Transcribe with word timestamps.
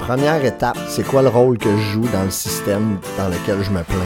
Première 0.00 0.44
étape, 0.44 0.78
c'est 0.88 1.06
quoi 1.06 1.22
le 1.22 1.28
rôle 1.28 1.56
que 1.56 1.70
je 1.70 1.92
joue 1.92 2.08
dans 2.12 2.24
le 2.24 2.30
système 2.30 2.98
dans 3.16 3.28
lequel 3.28 3.62
je 3.62 3.70
me 3.70 3.82
plains? 3.84 3.96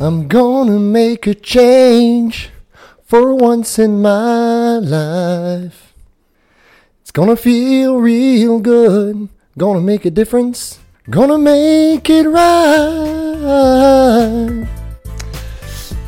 I'm 0.00 0.28
gonna 0.28 0.78
make 0.78 1.26
a 1.26 1.34
change 1.34 2.50
for 3.04 3.34
once 3.34 3.78
in 3.78 4.00
my 4.00 4.78
life. 4.78 5.92
It's 7.02 7.10
gonna 7.10 7.36
feel 7.36 7.98
real 7.98 8.60
good. 8.60 9.28
Gonna 9.58 9.80
make 9.80 10.06
a 10.06 10.10
difference. 10.10 10.78
Gonna 11.10 11.36
make 11.36 12.08
it 12.08 12.28
right. 12.28 13.48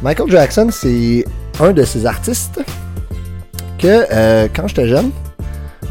Michael 0.02 0.30
Jackson, 0.30 0.68
c'est 0.70 1.27
un 1.60 1.72
de 1.72 1.82
ces 1.82 2.06
artistes 2.06 2.60
que 3.78 4.06
euh, 4.10 4.48
quand 4.54 4.66
j'étais 4.66 4.88
jeune, 4.88 5.10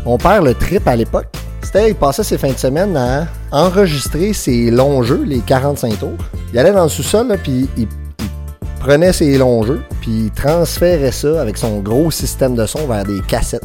mon 0.04 0.18
père 0.18 0.42
le 0.42 0.56
trip 0.56 0.88
à 0.88 0.96
l'époque. 0.96 1.28
C'était, 1.62 1.90
il 1.90 1.96
passait 1.96 2.24
ses 2.24 2.40
fins 2.40 2.52
de 2.52 2.58
semaine 2.58 2.98
à 2.98 3.28
enregistrer 3.52 4.34
ses 4.34 4.72
longs 4.72 5.04
jeux, 5.04 5.24
les 5.28 5.40
45 5.40 6.00
tours. 6.00 6.18
Il 6.52 6.58
allait 6.58 6.72
dans 6.72 6.84
le 6.84 6.90
sous-sol, 6.90 7.38
puis 7.44 7.70
il, 7.78 7.84
il 7.84 7.88
prenait 8.80 9.14
ses 9.14 9.38
longs 9.38 9.62
jeux, 9.62 9.82
puis 10.02 10.26
il 10.26 10.32
transférait 10.32 11.12
ça 11.12 11.40
avec 11.40 11.58
son 11.58 11.80
gros 11.80 12.10
système 12.10 12.56
de 12.56 12.66
son 12.66 12.88
vers 12.88 13.04
des 13.04 13.22
cassettes. 13.22 13.62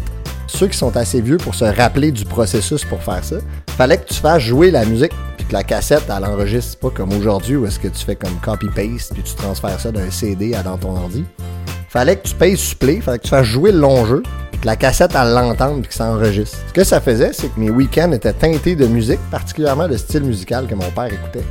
Ceux 0.46 0.66
qui 0.66 0.76
sont 0.76 0.94
assez 0.98 1.22
vieux 1.22 1.38
pour 1.38 1.54
se 1.54 1.64
rappeler 1.64 2.12
du 2.12 2.26
processus 2.26 2.84
pour 2.84 3.02
faire 3.02 3.24
ça, 3.24 3.36
fallait 3.74 3.98
que 3.98 4.06
tu 4.06 4.14
fasses 4.14 4.42
jouer 4.42 4.70
la 4.70 4.84
musique, 4.84 5.12
puis 5.36 5.46
que 5.46 5.52
la 5.52 5.64
cassette, 5.64 6.04
elle 6.08 6.24
enregistre 6.24 6.78
pas 6.78 6.90
comme 6.90 7.12
aujourd'hui 7.12 7.56
où 7.56 7.66
est-ce 7.66 7.78
que 7.78 7.88
tu 7.88 8.04
fais 8.04 8.14
comme 8.14 8.36
copy-paste, 8.42 9.12
puis 9.14 9.22
tu 9.22 9.34
transfères 9.34 9.80
ça 9.80 9.90
d'un 9.90 10.10
CD 10.10 10.54
à 10.54 10.62
dans 10.62 10.78
ton 10.78 10.96
ordi. 10.96 11.24
Fallait 11.88 12.16
que 12.16 12.28
tu 12.28 12.34
payes 12.34 12.56
supplé, 12.56 13.00
fallait 13.00 13.18
que 13.18 13.24
tu 13.24 13.30
fasses 13.30 13.46
jouer 13.46 13.72
le 13.72 13.80
long 13.80 14.06
jeu, 14.06 14.22
puis 14.52 14.60
que 14.60 14.66
la 14.66 14.76
cassette, 14.76 15.12
elle 15.20 15.32
l'entende, 15.32 15.80
puis 15.80 15.88
que 15.88 15.94
ça 15.94 16.06
enregistre. 16.06 16.56
Ce 16.68 16.72
que 16.72 16.84
ça 16.84 17.00
faisait, 17.00 17.32
c'est 17.32 17.52
que 17.52 17.58
mes 17.58 17.70
week-ends 17.70 18.12
étaient 18.12 18.32
teintés 18.32 18.76
de 18.76 18.86
musique, 18.86 19.20
particulièrement 19.30 19.88
de 19.88 19.96
style 19.96 20.22
musical 20.22 20.66
que 20.66 20.74
mon 20.74 20.90
père 20.90 21.06
écoutait. 21.12 21.44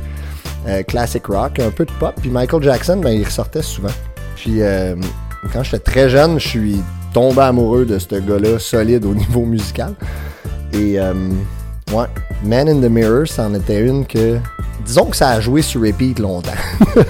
Euh, 0.66 0.82
classic 0.82 1.26
rock, 1.26 1.58
un 1.60 1.70
peu 1.70 1.84
de 1.84 1.92
pop, 2.00 2.14
puis 2.20 2.30
Michael 2.30 2.62
Jackson, 2.62 2.96
ben, 2.96 3.10
il 3.10 3.24
ressortait 3.24 3.62
souvent. 3.62 3.92
Puis 4.34 4.62
euh, 4.62 4.96
quand 5.52 5.62
j'étais 5.62 5.78
très 5.78 6.08
jeune, 6.08 6.40
je 6.40 6.48
suis 6.48 6.82
tombé 7.12 7.42
amoureux 7.42 7.84
de 7.84 7.98
ce 7.98 8.14
gars-là, 8.14 8.58
solide 8.58 9.04
au 9.04 9.14
niveau 9.14 9.44
musical. 9.44 9.94
Et 10.72 10.98
euh, 10.98 11.12
Man 12.42 12.68
in 12.68 12.80
the 12.80 12.90
Mirror, 12.90 13.26
c'en 13.26 13.54
était 13.54 13.80
une 13.80 14.04
que. 14.04 14.38
Disons 14.84 15.06
que 15.06 15.16
ça 15.16 15.30
a 15.30 15.40
joué 15.40 15.62
sur 15.62 15.80
repeat 15.80 16.18
longtemps. 16.18 16.50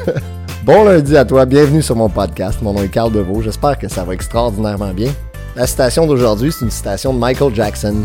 bon 0.65 0.85
lundi 0.85 1.17
à 1.17 1.25
toi, 1.25 1.45
bienvenue 1.47 1.83
sur 1.83 1.97
mon 1.97 2.09
podcast. 2.09 2.61
Mon 2.63 2.73
nom 2.73 2.83
est 2.83 2.89
Carl 2.89 3.11
Deveau, 3.11 3.43
j'espère 3.43 3.79
que 3.79 3.89
ça 3.89 4.05
va 4.05 4.15
extraordinairement 4.15 4.93
bien. 4.93 5.11
La 5.57 5.67
citation 5.67 6.07
d'aujourd'hui, 6.07 6.53
c'est 6.53 6.65
une 6.65 6.71
citation 6.71 7.15
de 7.15 7.19
Michael 7.19 7.55
Jackson. 7.55 7.97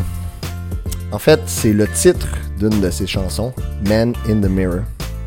En 1.12 1.20
fait, 1.20 1.42
c'est 1.46 1.74
le 1.74 1.88
titre 1.88 2.28
d'une 2.58 2.82
de 2.82 2.90
ses 2.90 3.08
chansons, 3.08 3.54
Man 3.88 4.14
in 4.28 4.40
the 4.40 4.50
Mirror. 4.50 4.82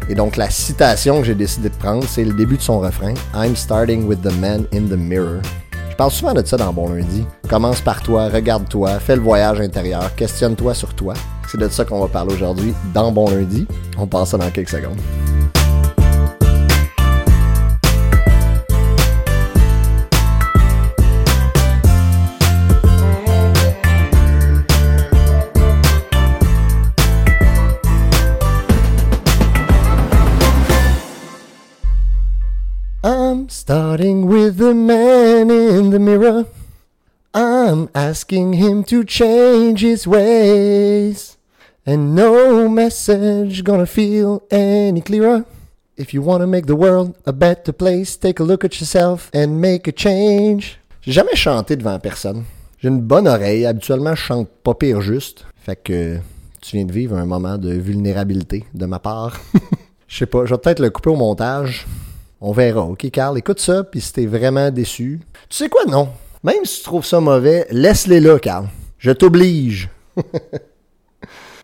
Et 0.08 0.14
donc 0.14 0.36
la 0.36 0.50
citation 0.50 1.20
que 1.20 1.26
j'ai 1.26 1.34
décidé 1.34 1.68
de 1.68 1.74
prendre, 1.74 2.04
c'est 2.08 2.24
le 2.24 2.32
début 2.32 2.56
de 2.56 2.62
son 2.62 2.80
refrain, 2.80 3.14
I'm 3.34 3.54
starting 3.54 4.06
with 4.06 4.22
the 4.22 4.32
man 4.40 4.66
in 4.72 4.88
the 4.88 4.98
mirror. 4.98 5.40
Je 5.92 5.96
parle 5.98 6.10
souvent 6.10 6.32
de 6.32 6.42
ça 6.42 6.56
dans 6.56 6.72
Bon 6.72 6.88
Lundi. 6.88 7.26
Commence 7.50 7.82
par 7.82 8.02
toi, 8.02 8.30
regarde-toi, 8.30 8.98
fais 8.98 9.14
le 9.14 9.20
voyage 9.20 9.60
intérieur, 9.60 10.14
questionne-toi 10.14 10.72
sur 10.72 10.94
toi. 10.94 11.12
C'est 11.50 11.60
de 11.60 11.68
ça 11.68 11.84
qu'on 11.84 12.00
va 12.00 12.08
parler 12.08 12.32
aujourd'hui 12.32 12.72
dans 12.94 13.12
Bon 13.12 13.28
Lundi. 13.28 13.66
On 13.98 14.06
passe 14.06 14.30
ça 14.30 14.38
dans 14.38 14.50
quelques 14.50 14.70
secondes. 14.70 14.96
Starting 33.72 34.26
with 34.26 34.58
the 34.58 34.74
man 34.74 35.50
in 35.50 35.88
the 35.88 35.98
mirror. 35.98 36.44
I'm 37.32 37.88
asking 37.94 38.52
him 38.52 38.84
to 38.84 39.02
change 39.02 39.80
his 39.80 40.06
ways. 40.06 41.38
And 41.86 42.14
no 42.14 42.68
message 42.68 43.64
gonna 43.64 43.86
feel 43.86 44.42
any 44.50 45.00
clearer. 45.00 45.46
If 45.96 46.12
you 46.12 46.20
wanna 46.20 46.46
make 46.46 46.66
the 46.66 46.76
world 46.76 47.14
a 47.24 47.32
better 47.32 47.72
place, 47.72 48.18
take 48.18 48.40
a 48.40 48.44
look 48.44 48.62
at 48.62 48.78
yourself 48.78 49.30
and 49.32 49.58
make 49.58 49.88
a 49.88 49.92
change. 49.92 50.78
J'ai 51.00 51.12
jamais 51.12 51.34
chanté 51.34 51.74
devant 51.74 51.98
personne. 51.98 52.44
J'ai 52.78 52.88
une 52.88 53.00
bonne 53.00 53.26
oreille. 53.26 53.64
Habituellement, 53.64 54.14
je 54.14 54.20
chante 54.20 54.48
pas 54.62 54.74
pire 54.74 55.00
juste. 55.00 55.46
Fait 55.56 55.76
que 55.76 56.18
tu 56.60 56.76
viens 56.76 56.84
de 56.84 56.92
vivre 56.92 57.16
un 57.16 57.24
moment 57.24 57.56
de 57.56 57.72
vulnérabilité 57.72 58.66
de 58.74 58.84
ma 58.84 58.98
part. 58.98 59.40
Je 60.08 60.18
sais 60.18 60.26
pas, 60.26 60.44
je 60.44 60.52
vais 60.52 60.58
peut-être 60.58 60.80
le 60.80 60.90
couper 60.90 61.08
au 61.08 61.16
montage. 61.16 61.86
On 62.44 62.50
verra, 62.50 62.82
ok, 62.82 63.08
Carl? 63.12 63.38
Écoute 63.38 63.60
ça, 63.60 63.84
puis 63.84 64.00
si 64.00 64.12
t'es 64.12 64.26
vraiment 64.26 64.72
déçu. 64.72 65.20
Tu 65.48 65.58
sais 65.58 65.68
quoi, 65.68 65.84
non? 65.84 66.08
Même 66.42 66.64
si 66.64 66.78
tu 66.78 66.82
trouves 66.82 67.06
ça 67.06 67.20
mauvais, 67.20 67.68
laisse-les 67.70 68.18
là, 68.18 68.36
Carl. 68.40 68.66
Je 68.98 69.12
t'oblige. 69.12 69.88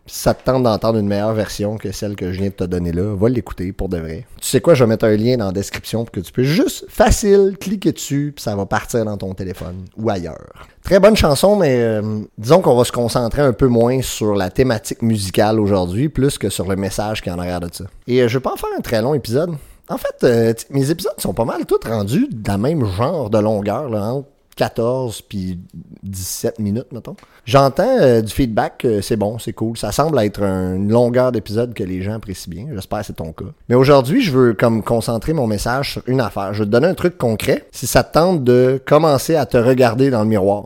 ça 0.05 0.33
te 0.33 0.45
tente 0.45 0.63
d'entendre 0.63 0.97
une 0.99 1.09
meilleure 1.09 1.33
version 1.33 1.75
que 1.75 1.91
celle 1.91 2.15
que 2.15 2.31
je 2.31 2.39
viens 2.39 2.47
de 2.47 2.53
te 2.53 2.63
donner 2.63 2.93
là, 2.93 3.13
va 3.13 3.27
l'écouter 3.27 3.73
pour 3.73 3.89
de 3.89 3.97
vrai. 3.97 4.25
Tu 4.39 4.47
sais 4.47 4.61
quoi, 4.61 4.73
je 4.73 4.85
vais 4.85 4.87
mettre 4.87 5.03
un 5.03 5.17
lien 5.17 5.35
dans 5.35 5.47
la 5.47 5.51
description 5.51 6.05
pour 6.05 6.13
que 6.13 6.21
tu 6.21 6.31
puisses 6.31 6.47
juste 6.47 6.85
facile 6.87 7.57
cliquer 7.59 7.91
dessus, 7.91 8.31
puis 8.33 8.41
ça 8.41 8.55
va 8.55 8.65
partir 8.65 9.03
dans 9.03 9.17
ton 9.17 9.33
téléphone 9.33 9.83
ou 9.97 10.09
ailleurs. 10.09 10.65
Très 10.81 11.01
bonne 11.01 11.17
chanson, 11.17 11.57
mais 11.57 11.75
euh, 11.77 12.21
disons 12.37 12.61
qu'on 12.61 12.77
va 12.77 12.85
se 12.85 12.93
concentrer 12.93 13.41
un 13.41 13.51
peu 13.51 13.67
moins 13.67 14.01
sur 14.01 14.33
la 14.33 14.49
thématique 14.49 15.01
musicale 15.01 15.59
aujourd'hui, 15.59 16.07
plus 16.07 16.37
que 16.37 16.49
sur 16.49 16.69
le 16.69 16.77
message 16.77 17.21
qui 17.21 17.29
en 17.29 17.37
arrière 17.37 17.59
de 17.59 17.67
ça. 17.69 17.83
Et 18.07 18.21
euh, 18.21 18.29
je 18.29 18.37
vais 18.37 18.41
pas 18.41 18.53
en 18.53 18.55
faire 18.55 18.69
un 18.77 18.81
très 18.81 19.01
long 19.01 19.13
épisode. 19.13 19.57
En 19.89 19.97
fait, 19.97 20.23
euh, 20.23 20.53
mes 20.69 20.91
épisodes 20.91 21.13
sont 21.17 21.33
pas 21.33 21.45
mal 21.45 21.65
tous 21.65 21.79
rendus 21.87 22.27
dans 22.31 22.53
le 22.53 22.59
même 22.59 22.85
genre 22.85 23.29
de 23.29 23.39
longueur, 23.39 23.91
entre 23.93 24.27
14 24.55 25.21
puis 25.21 25.57
17 26.03 26.59
minutes, 26.59 26.91
mettons. 26.91 27.15
J'entends 27.45 27.97
euh, 28.01 28.21
du 28.21 28.31
feedback, 28.31 28.83
euh, 28.85 29.01
c'est 29.01 29.15
bon, 29.15 29.39
c'est 29.39 29.53
cool. 29.53 29.77
Ça 29.77 29.91
semble 29.91 30.19
être 30.19 30.43
un- 30.43 30.75
une 30.75 30.91
longueur 30.91 31.31
d'épisode 31.31 31.73
que 31.73 31.83
les 31.83 32.01
gens 32.01 32.13
apprécient 32.15 32.51
bien. 32.51 32.67
J'espère 32.73 32.99
que 32.99 33.05
c'est 33.05 33.13
ton 33.15 33.31
cas. 33.31 33.45
Mais 33.69 33.75
aujourd'hui, 33.75 34.21
je 34.21 34.31
veux 34.31 34.53
comme 34.53 34.83
concentrer 34.83 35.31
mon 35.33 35.47
message 35.47 35.93
sur 35.93 36.01
une 36.07 36.19
affaire. 36.21 36.53
Je 36.53 36.59
vais 36.59 36.65
te 36.65 36.71
donner 36.71 36.87
un 36.87 36.93
truc 36.93 37.17
concret 37.17 37.65
si 37.71 37.87
ça 37.87 38.03
te 38.03 38.13
tente 38.13 38.43
de 38.43 38.81
commencer 38.85 39.35
à 39.35 39.45
te 39.45 39.57
regarder 39.57 40.09
dans 40.09 40.21
le 40.23 40.27
miroir. 40.29 40.65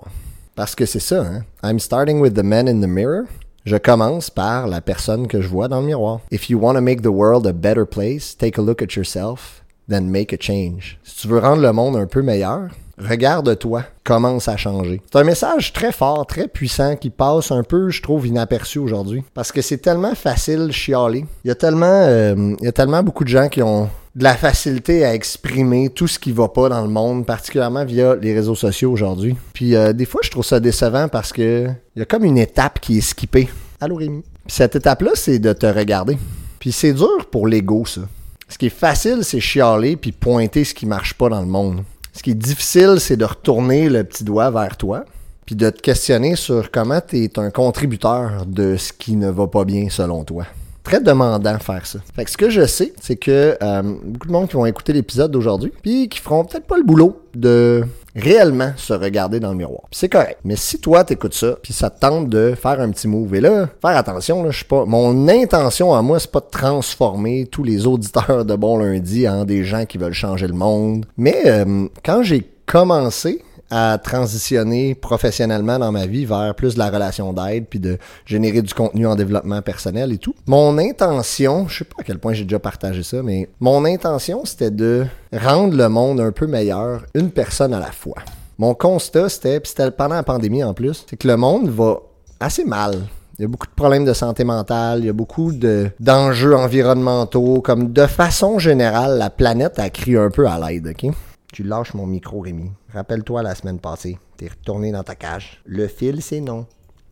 Parce 0.55 0.75
que 0.75 0.85
c'est 0.85 0.99
ça, 0.99 1.21
hein. 1.21 1.43
I'm 1.63 1.79
starting 1.79 2.19
with 2.19 2.33
the 2.33 2.43
man 2.43 2.67
in 2.67 2.81
the 2.81 2.87
mirror. 2.89 3.23
Je 3.65 3.77
commence 3.77 4.29
par 4.29 4.67
la 4.67 4.81
personne 4.81 5.25
que 5.25 5.41
je 5.41 5.47
vois 5.47 5.69
dans 5.69 5.79
le 5.79 5.85
miroir. 5.85 6.19
If 6.31 6.49
you 6.49 6.59
want 6.59 6.73
to 6.73 6.81
make 6.81 7.01
the 7.01 7.07
world 7.07 7.47
a 7.47 7.53
better 7.53 7.85
place, 7.85 8.35
take 8.35 8.59
a 8.59 8.61
look 8.61 8.81
at 8.81 8.97
yourself, 8.97 9.63
then 9.87 10.09
make 10.09 10.33
a 10.33 10.37
change. 10.37 10.99
Si 11.03 11.21
tu 11.21 11.27
veux 11.29 11.39
rendre 11.39 11.61
le 11.61 11.71
monde 11.71 11.95
un 11.95 12.05
peu 12.05 12.21
meilleur, 12.21 12.67
regarde-toi, 12.97 13.83
commence 14.03 14.49
à 14.49 14.57
changer. 14.57 15.01
C'est 15.09 15.17
un 15.17 15.23
message 15.23 15.71
très 15.71 15.93
fort, 15.93 16.27
très 16.27 16.49
puissant 16.49 16.97
qui 16.97 17.09
passe 17.09 17.51
un 17.51 17.63
peu, 17.63 17.89
je 17.89 18.01
trouve, 18.01 18.27
inaperçu 18.27 18.79
aujourd'hui. 18.79 19.23
Parce 19.33 19.53
que 19.53 19.61
c'est 19.61 19.77
tellement 19.77 20.13
facile 20.13 20.73
chialer. 20.73 21.25
Il 21.45 21.47
y 21.47 21.51
a 21.51 21.55
tellement, 21.55 21.85
euh, 21.85 22.55
il 22.59 22.65
y 22.65 22.67
a 22.67 22.73
tellement 22.73 23.01
beaucoup 23.01 23.23
de 23.23 23.29
gens 23.29 23.47
qui 23.47 23.61
ont 23.61 23.89
de 24.15 24.23
la 24.23 24.35
facilité 24.35 25.03
à 25.05 25.15
exprimer 25.15 25.89
tout 25.89 26.07
ce 26.07 26.19
qui 26.19 26.31
va 26.31 26.47
pas 26.47 26.69
dans 26.69 26.81
le 26.81 26.89
monde, 26.89 27.25
particulièrement 27.25 27.83
via 27.83 28.15
les 28.15 28.33
réseaux 28.33 28.55
sociaux 28.55 28.91
aujourd'hui. 28.91 29.35
Puis 29.53 29.75
euh, 29.75 29.91
des 29.91 30.05
fois, 30.05 30.21
je 30.23 30.29
trouve 30.29 30.45
ça 30.45 30.59
décevant 30.59 31.07
parce 31.07 31.33
que 31.33 31.67
il 31.95 31.99
y 31.99 32.01
a 32.01 32.05
comme 32.05 32.23
une 32.23 32.37
étape 32.37 32.79
qui 32.79 32.99
est 32.99 33.01
skippée. 33.01 33.49
Allô 33.81 33.95
Rémi. 33.95 34.21
Puis 34.45 34.55
cette 34.55 34.75
étape-là, 34.75 35.11
c'est 35.15 35.39
de 35.39 35.53
te 35.53 35.65
regarder. 35.65 36.17
Puis 36.59 36.71
c'est 36.71 36.93
dur 36.93 37.25
pour 37.31 37.47
l'ego, 37.47 37.85
ça. 37.85 38.01
Ce 38.47 38.57
qui 38.57 38.67
est 38.67 38.69
facile, 38.69 39.23
c'est 39.23 39.39
chialer 39.39 39.95
puis 39.95 40.11
pointer 40.11 40.63
ce 40.63 40.73
qui 40.73 40.85
marche 40.85 41.15
pas 41.15 41.29
dans 41.29 41.41
le 41.41 41.47
monde. 41.47 41.83
Ce 42.13 42.21
qui 42.21 42.31
est 42.31 42.35
difficile, 42.35 42.97
c'est 42.99 43.17
de 43.17 43.25
retourner 43.25 43.89
le 43.89 44.03
petit 44.03 44.23
doigt 44.23 44.51
vers 44.51 44.77
toi 44.77 45.05
puis 45.45 45.55
de 45.55 45.69
te 45.69 45.81
questionner 45.81 46.35
sur 46.35 46.71
comment 46.71 47.01
tu 47.01 47.23
es 47.23 47.39
un 47.39 47.49
contributeur 47.49 48.45
de 48.45 48.77
ce 48.77 48.93
qui 48.93 49.15
ne 49.15 49.29
va 49.29 49.47
pas 49.47 49.65
bien 49.65 49.89
selon 49.89 50.23
toi. 50.23 50.45
Très 50.83 50.99
demandant 50.99 51.57
faire 51.59 51.85
ça. 51.85 51.99
Fait 52.13 52.25
que 52.25 52.31
ce 52.31 52.37
que 52.37 52.49
je 52.49 52.65
sais, 52.65 52.93
c'est 53.01 53.15
que 53.15 53.57
euh, 53.61 53.81
beaucoup 54.03 54.27
de 54.27 54.33
monde 54.33 54.47
qui 54.49 54.55
vont 54.55 54.65
écouter 54.65 54.91
l'épisode 54.91 55.31
d'aujourd'hui, 55.31 55.71
puis 55.81 56.09
qui 56.09 56.19
feront 56.19 56.43
peut-être 56.43 56.65
pas 56.65 56.77
le 56.77 56.83
boulot 56.83 57.21
de 57.35 57.85
réellement 58.15 58.73
se 58.75 58.93
regarder 58.93 59.39
dans 59.39 59.51
le 59.51 59.57
miroir. 59.57 59.83
C'est 59.91 60.09
correct. 60.09 60.39
Mais 60.43 60.55
si 60.55 60.79
toi 60.79 61.03
t'écoutes 61.03 61.33
ça, 61.33 61.55
puis 61.63 61.73
ça 61.73 61.89
te 61.89 61.99
tente 61.99 62.29
de 62.29 62.53
faire 62.55 62.79
un 62.81 62.91
petit 62.91 63.07
move, 63.07 63.33
et 63.33 63.41
là, 63.41 63.67
faire 63.81 63.97
attention, 63.97 64.43
là, 64.43 64.51
je 64.51 64.57
suis 64.57 64.65
pas. 64.65 64.85
Mon 64.85 65.27
intention 65.29 65.93
à 65.93 66.01
moi, 66.01 66.19
c'est 66.19 66.31
pas 66.31 66.41
de 66.41 66.49
transformer 66.51 67.47
tous 67.49 67.63
les 67.63 67.87
auditeurs 67.87 68.43
de 68.45 68.55
Bon 68.55 68.77
Lundi 68.77 69.27
en 69.27 69.45
des 69.45 69.63
gens 69.63 69.85
qui 69.85 69.97
veulent 69.97 70.13
changer 70.13 70.47
le 70.47 70.53
monde. 70.53 71.05
Mais 71.17 71.43
euh, 71.45 71.87
quand 72.03 72.23
j'ai 72.23 72.49
commencé 72.65 73.41
à 73.75 73.97
transitionner 73.97 74.93
professionnellement 74.93 75.79
dans 75.79 75.91
ma 75.91 76.05
vie 76.05 76.25
vers 76.25 76.53
plus 76.53 76.75
de 76.75 76.79
la 76.79 76.91
relation 76.91 77.33
d'aide, 77.33 77.65
puis 77.67 77.79
de 77.79 77.97
générer 78.23 78.61
du 78.61 78.71
contenu 78.71 79.07
en 79.07 79.15
développement 79.15 79.63
personnel 79.63 80.11
et 80.11 80.19
tout. 80.19 80.35
Mon 80.45 80.77
intention, 80.77 81.67
je 81.67 81.79
sais 81.79 81.83
pas 81.83 81.95
à 82.01 82.03
quel 82.03 82.19
point 82.19 82.33
j'ai 82.33 82.43
déjà 82.43 82.59
partagé 82.59 83.01
ça, 83.01 83.23
mais 83.23 83.49
mon 83.59 83.83
intention, 83.85 84.45
c'était 84.45 84.69
de 84.69 85.07
rendre 85.35 85.75
le 85.75 85.89
monde 85.89 86.19
un 86.19 86.31
peu 86.31 86.45
meilleur, 86.45 87.03
une 87.15 87.31
personne 87.31 87.73
à 87.73 87.79
la 87.79 87.91
fois. 87.91 88.17
Mon 88.59 88.75
constat, 88.75 89.27
c'était, 89.29 89.59
puis 89.59 89.69
c'était 89.75 89.89
pendant 89.89 90.15
la 90.15 90.23
pandémie 90.23 90.63
en 90.63 90.75
plus, 90.75 91.05
c'est 91.09 91.17
que 91.17 91.27
le 91.27 91.37
monde 91.37 91.67
va 91.69 91.97
assez 92.39 92.65
mal. 92.65 93.07
Il 93.39 93.41
y 93.41 93.45
a 93.45 93.47
beaucoup 93.47 93.65
de 93.65 93.73
problèmes 93.73 94.05
de 94.05 94.13
santé 94.13 94.43
mentale, 94.43 94.99
il 94.99 95.05
y 95.07 95.09
a 95.09 95.13
beaucoup 95.13 95.51
de, 95.51 95.89
d'enjeux 95.99 96.55
environnementaux, 96.55 97.61
comme 97.61 97.91
de 97.91 98.05
façon 98.05 98.59
générale, 98.59 99.17
la 99.17 99.31
planète 99.31 99.79
a 99.79 99.89
crié 99.89 100.19
un 100.19 100.29
peu 100.29 100.47
à 100.47 100.59
l'aide, 100.59 100.89
ok? 100.89 101.11
Tu 101.53 101.61
lâches 101.61 101.93
mon 101.93 102.07
micro, 102.07 102.39
Rémi. 102.39 102.71
Rappelle-toi 102.91 103.43
la 103.43 103.53
semaine 103.53 103.79
passée, 103.79 104.17
t'es 104.37 104.47
retourné 104.47 104.91
dans 104.91 105.03
ta 105.03 105.13
cage. 105.13 105.61
Le 105.67 105.87
fil, 105.87 106.23
c'est 106.23 106.41
non. 106.41 106.65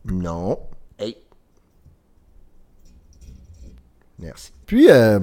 Non. 0.04 0.58
Hey. 0.98 1.16
Merci. 4.18 4.50
Puis, 4.66 4.90
euh, 4.90 5.20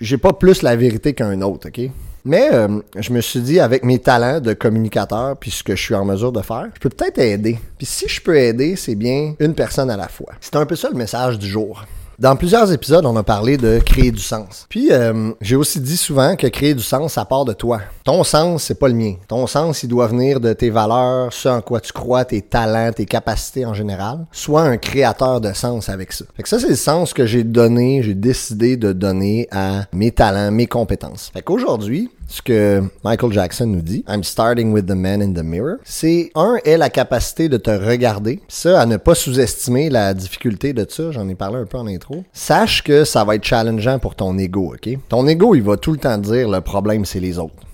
j'ai 0.00 0.18
pas 0.18 0.32
plus 0.32 0.62
la 0.62 0.74
vérité 0.74 1.14
qu'un 1.14 1.42
autre, 1.42 1.68
ok? 1.68 1.92
Mais 2.24 2.52
euh, 2.52 2.80
je 2.96 3.12
me 3.12 3.20
suis 3.20 3.40
dit, 3.40 3.60
avec 3.60 3.84
mes 3.84 4.00
talents 4.00 4.40
de 4.40 4.52
communicateur, 4.52 5.36
puis 5.36 5.52
ce 5.52 5.62
que 5.62 5.76
je 5.76 5.82
suis 5.82 5.94
en 5.94 6.04
mesure 6.04 6.32
de 6.32 6.42
faire, 6.42 6.68
je 6.74 6.80
peux 6.80 6.88
peut-être 6.88 7.20
aider. 7.20 7.60
Puis 7.78 7.86
si 7.86 8.08
je 8.08 8.20
peux 8.20 8.36
aider, 8.36 8.74
c'est 8.74 8.96
bien 8.96 9.36
une 9.38 9.54
personne 9.54 9.90
à 9.90 9.96
la 9.96 10.08
fois. 10.08 10.32
C'est 10.40 10.56
un 10.56 10.66
peu 10.66 10.74
ça 10.74 10.88
le 10.90 10.96
message 10.96 11.38
du 11.38 11.46
jour. 11.46 11.84
Dans 12.18 12.34
plusieurs 12.34 12.72
épisodes, 12.72 13.04
on 13.04 13.14
a 13.16 13.22
parlé 13.22 13.58
de 13.58 13.78
créer 13.78 14.10
du 14.10 14.22
sens. 14.22 14.64
Puis 14.70 14.90
euh, 14.90 15.32
j'ai 15.42 15.54
aussi 15.54 15.80
dit 15.80 15.98
souvent 15.98 16.34
que 16.34 16.46
créer 16.46 16.72
du 16.72 16.82
sens, 16.82 17.12
ça 17.12 17.26
part 17.26 17.44
de 17.44 17.52
toi. 17.52 17.82
Ton 18.04 18.24
sens, 18.24 18.62
c'est 18.62 18.78
pas 18.78 18.88
le 18.88 18.94
mien. 18.94 19.16
Ton 19.28 19.46
sens, 19.46 19.82
il 19.82 19.88
doit 19.88 20.06
venir 20.06 20.40
de 20.40 20.54
tes 20.54 20.70
valeurs, 20.70 21.30
ce 21.34 21.50
en 21.50 21.60
quoi 21.60 21.78
tu 21.80 21.92
crois, 21.92 22.24
tes 22.24 22.40
talents, 22.40 22.90
tes 22.90 23.04
capacités 23.04 23.66
en 23.66 23.74
général. 23.74 24.24
Sois 24.32 24.62
un 24.62 24.78
créateur 24.78 25.42
de 25.42 25.52
sens 25.52 25.90
avec 25.90 26.10
ça. 26.10 26.24
Fait 26.34 26.42
que 26.42 26.48
ça, 26.48 26.58
c'est 26.58 26.70
le 26.70 26.76
sens 26.76 27.12
que 27.12 27.26
j'ai 27.26 27.44
donné, 27.44 28.02
j'ai 28.02 28.14
décidé 28.14 28.78
de 28.78 28.94
donner 28.94 29.46
à 29.50 29.84
mes 29.92 30.10
talents, 30.10 30.50
mes 30.50 30.66
compétences. 30.66 31.30
Fait 31.34 31.42
qu'aujourd'hui, 31.42 32.10
ce 32.28 32.42
que 32.42 32.82
Michael 33.04 33.32
Jackson 33.32 33.66
nous 33.66 33.82
dit, 33.82 34.04
I'm 34.08 34.24
starting 34.24 34.72
with 34.72 34.86
the 34.86 34.94
man 34.94 35.22
in 35.22 35.32
the 35.32 35.44
mirror, 35.44 35.76
c'est 35.84 36.30
un, 36.34 36.56
est 36.64 36.76
la 36.76 36.90
capacité 36.90 37.48
de 37.48 37.56
te 37.56 37.70
regarder. 37.70 38.40
Ça, 38.48 38.80
à 38.80 38.86
ne 38.86 38.96
pas 38.96 39.14
sous-estimer 39.14 39.90
la 39.90 40.14
difficulté 40.14 40.72
de 40.72 40.86
ça, 40.88 41.10
j'en 41.12 41.28
ai 41.28 41.34
parlé 41.34 41.58
un 41.58 41.66
peu 41.66 41.78
en 41.78 41.86
intro. 41.86 42.24
Sache 42.32 42.82
que 42.82 43.04
ça 43.04 43.24
va 43.24 43.36
être 43.36 43.44
challengeant 43.44 43.98
pour 43.98 44.14
ton 44.14 44.36
ego, 44.38 44.74
ok? 44.74 44.98
Ton 45.08 45.26
ego, 45.26 45.54
il 45.54 45.62
va 45.62 45.76
tout 45.76 45.92
le 45.92 45.98
temps 45.98 46.18
dire 46.18 46.48
le 46.48 46.60
problème, 46.60 47.04
c'est 47.04 47.20
les 47.20 47.38
autres. 47.38 47.65